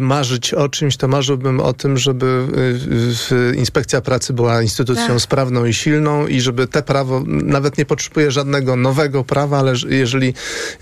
[0.00, 2.46] marzyć o czymś, to marzyłbym o tym, żeby
[3.32, 5.20] e, inspekcja pracy była instytucją tak.
[5.20, 10.34] sprawną i silną i żeby te prawo, nawet nie potrzebuje żadnego nowego prawa, ale jeżeli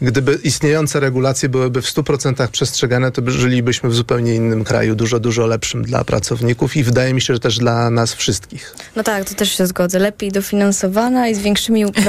[0.03, 5.47] gdyby istniejące regulacje byłyby w 100% przestrzegane, to żylibyśmy w zupełnie innym kraju, dużo, dużo
[5.47, 8.75] lepszym dla pracowników i wydaje mi się, że też dla nas wszystkich.
[8.97, 9.99] No tak, to też się zgodzę.
[9.99, 12.08] Lepiej dofinansowana i z większymi uprawnieniami.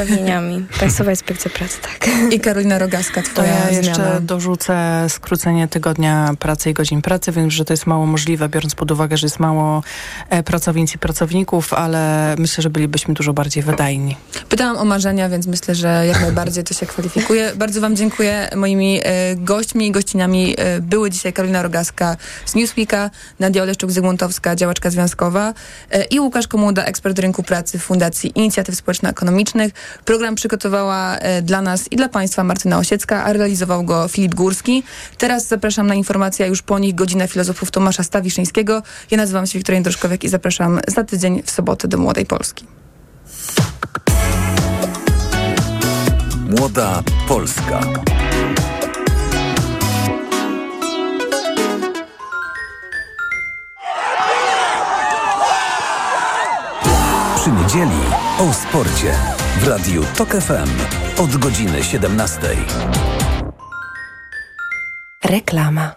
[0.79, 2.09] Państwowa Inspekcja Pracy, tak.
[2.33, 3.87] I Karolina Rogaska, twoja to ja zmiana.
[3.87, 7.31] jeszcze dorzucę skrócenie tygodnia pracy i godzin pracy.
[7.31, 9.83] Wiem, że to jest mało możliwe, biorąc pod uwagę, że jest mało
[10.29, 14.17] e, pracownic i pracowników, ale myślę, że bylibyśmy dużo bardziej wydajni.
[14.49, 17.51] Pytałam o marzenia, więc myślę, że jak najbardziej to się kwalifikuje.
[17.55, 18.49] Bardzo wam dziękuję.
[18.55, 24.89] Moimi e, gośćmi i gościnami e, były dzisiaj Karolina Rogaska z Newsweeka, Nadia Oleszczuk-Zygmuntowska, działaczka
[24.89, 25.53] związkowa
[25.91, 29.71] e, i Łukasz Komuda, ekspert rynku pracy w Fundacji Inicjatyw Społeczno-Ekonomicznych.
[30.05, 34.83] Program przygotowała e, dla nas i dla Państwa Martyna Osiecka, a realizował go Filip Górski.
[35.17, 38.83] Teraz zapraszam na informacje, już po nich godzina filozofów Tomasza Stawiszyńskiego.
[39.11, 42.65] Ja nazywam się Wiktoria Droszkowiak i zapraszam za tydzień w sobotę do Młodej Polski.
[46.49, 47.79] Młoda Polska.
[57.35, 58.01] Przy niedzieli
[58.39, 59.13] o sporcie
[59.59, 60.69] w Radiu TOK FM
[61.21, 62.39] od godziny 17.
[65.25, 65.91] Reklama.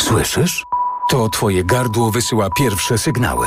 [0.00, 0.64] Słyszysz?
[1.10, 3.46] To twoje gardło wysyła pierwsze sygnały.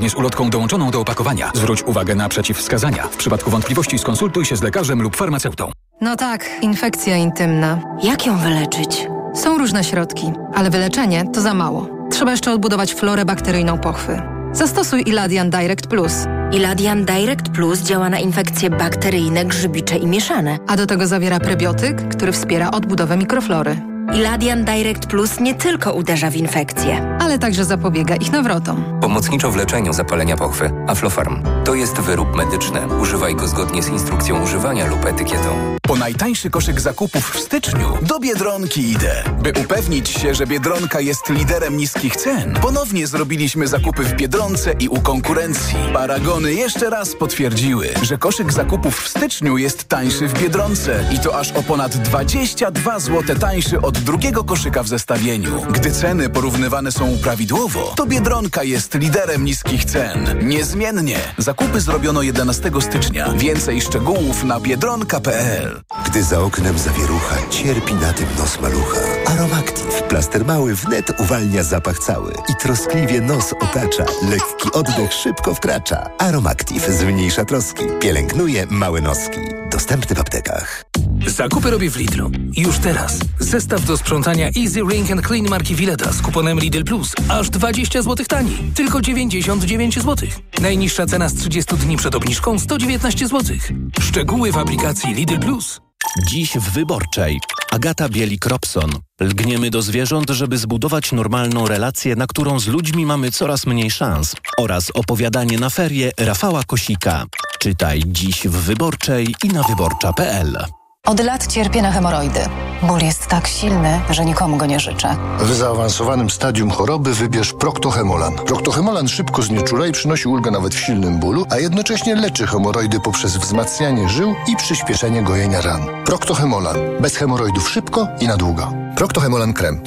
[0.00, 1.50] zgodnie z ulotką dołączoną do opakowania.
[1.54, 3.02] Zwróć uwagę na przeciwwskazania.
[3.02, 5.72] W przypadku wątpliwości skonsultuj się z lekarzem lub farmaceutą.
[6.00, 7.80] No tak, infekcja intymna.
[8.02, 9.06] Jak ją wyleczyć?
[9.34, 11.88] Są różne środki, ale wyleczenie to za mało.
[12.10, 14.22] Trzeba jeszcze odbudować florę bakteryjną pochwy.
[14.52, 16.12] Zastosuj Iladian Direct Plus.
[16.52, 20.58] Iladian Direct Plus działa na infekcje bakteryjne, grzybicze i mieszane.
[20.66, 23.76] A do tego zawiera prebiotyk, który wspiera odbudowę mikroflory.
[24.14, 29.00] Iladian Direct Plus nie tylko uderza w infekcje, ale także zapobiega ich nawrotom.
[29.00, 30.70] Pomocniczo w leczeniu zapalenia pochwy.
[30.86, 31.42] Aflofarm.
[31.64, 32.80] To jest wyrób medyczny.
[33.00, 35.76] Używaj go zgodnie z instrukcją używania lub etykietą.
[35.82, 39.24] Po najtańszy koszyk zakupów w styczniu do Biedronki idę.
[39.42, 44.88] By upewnić się, że Biedronka jest liderem niskich cen, ponownie zrobiliśmy zakupy w Biedronce i
[44.88, 45.76] u konkurencji.
[45.92, 51.38] Paragony jeszcze raz potwierdziły, że koszyk zakupów w styczniu jest tańszy w Biedronce i to
[51.38, 55.62] aż o ponad 22 zł tańszy od od drugiego koszyka w zestawieniu.
[55.72, 60.48] Gdy ceny porównywane są prawidłowo, to Biedronka jest liderem niskich cen.
[60.48, 61.18] Niezmiennie.
[61.38, 63.32] Zakupy zrobiono 11 stycznia.
[63.32, 65.82] Więcej szczegółów na biedronka.pl.
[66.06, 69.00] Gdy za oknem zawierucha, cierpi na tym nos malucha.
[69.26, 74.04] Aromactive, plaster mały wnet uwalnia zapach cały i troskliwie nos otacza.
[74.30, 76.10] Lekki oddech szybko wkracza.
[76.18, 79.40] Aromactive zmniejsza troski, pielęgnuje małe noski.
[79.70, 80.84] Dostępny w aptekach.
[81.26, 82.30] Zakupy robię w Lidlu.
[82.56, 83.18] Już teraz.
[83.38, 87.12] Zestaw do sprzątania Easy Ring and Clean marki Willeta z kuponem Lidl Plus.
[87.28, 88.58] Aż 20 zł taniej.
[88.74, 90.28] Tylko 99 zł.
[90.60, 93.56] Najniższa cena z 30 dni przed obniżką 119 zł.
[94.00, 95.80] Szczegóły w aplikacji Lidl Plus.
[96.28, 97.40] Dziś w Wyborczej.
[97.70, 98.90] Agata Bielik-Robson.
[99.20, 104.36] Lgniemy do zwierząt, żeby zbudować normalną relację, na którą z ludźmi mamy coraz mniej szans.
[104.58, 107.24] Oraz opowiadanie na ferie Rafała Kosika.
[107.58, 110.79] Czytaj dziś w Wyborczej i na wyborcza.pl.
[111.06, 112.40] Od lat cierpię na hemoroidy.
[112.82, 115.16] Ból jest tak silny, że nikomu go nie życzę.
[115.38, 118.34] W zaawansowanym stadium choroby wybierz Proctohemolan.
[118.34, 123.36] Proctohemolan szybko znieczula i przynosi ulgę nawet w silnym bólu, a jednocześnie leczy hemoroidy poprzez
[123.36, 125.80] wzmacnianie żył i przyspieszenie gojenia ran.
[126.04, 126.76] Proctohemolan.
[127.00, 128.72] Bez hemoroidów szybko i na długo.
[128.96, 129.80] Proctohemolan krem.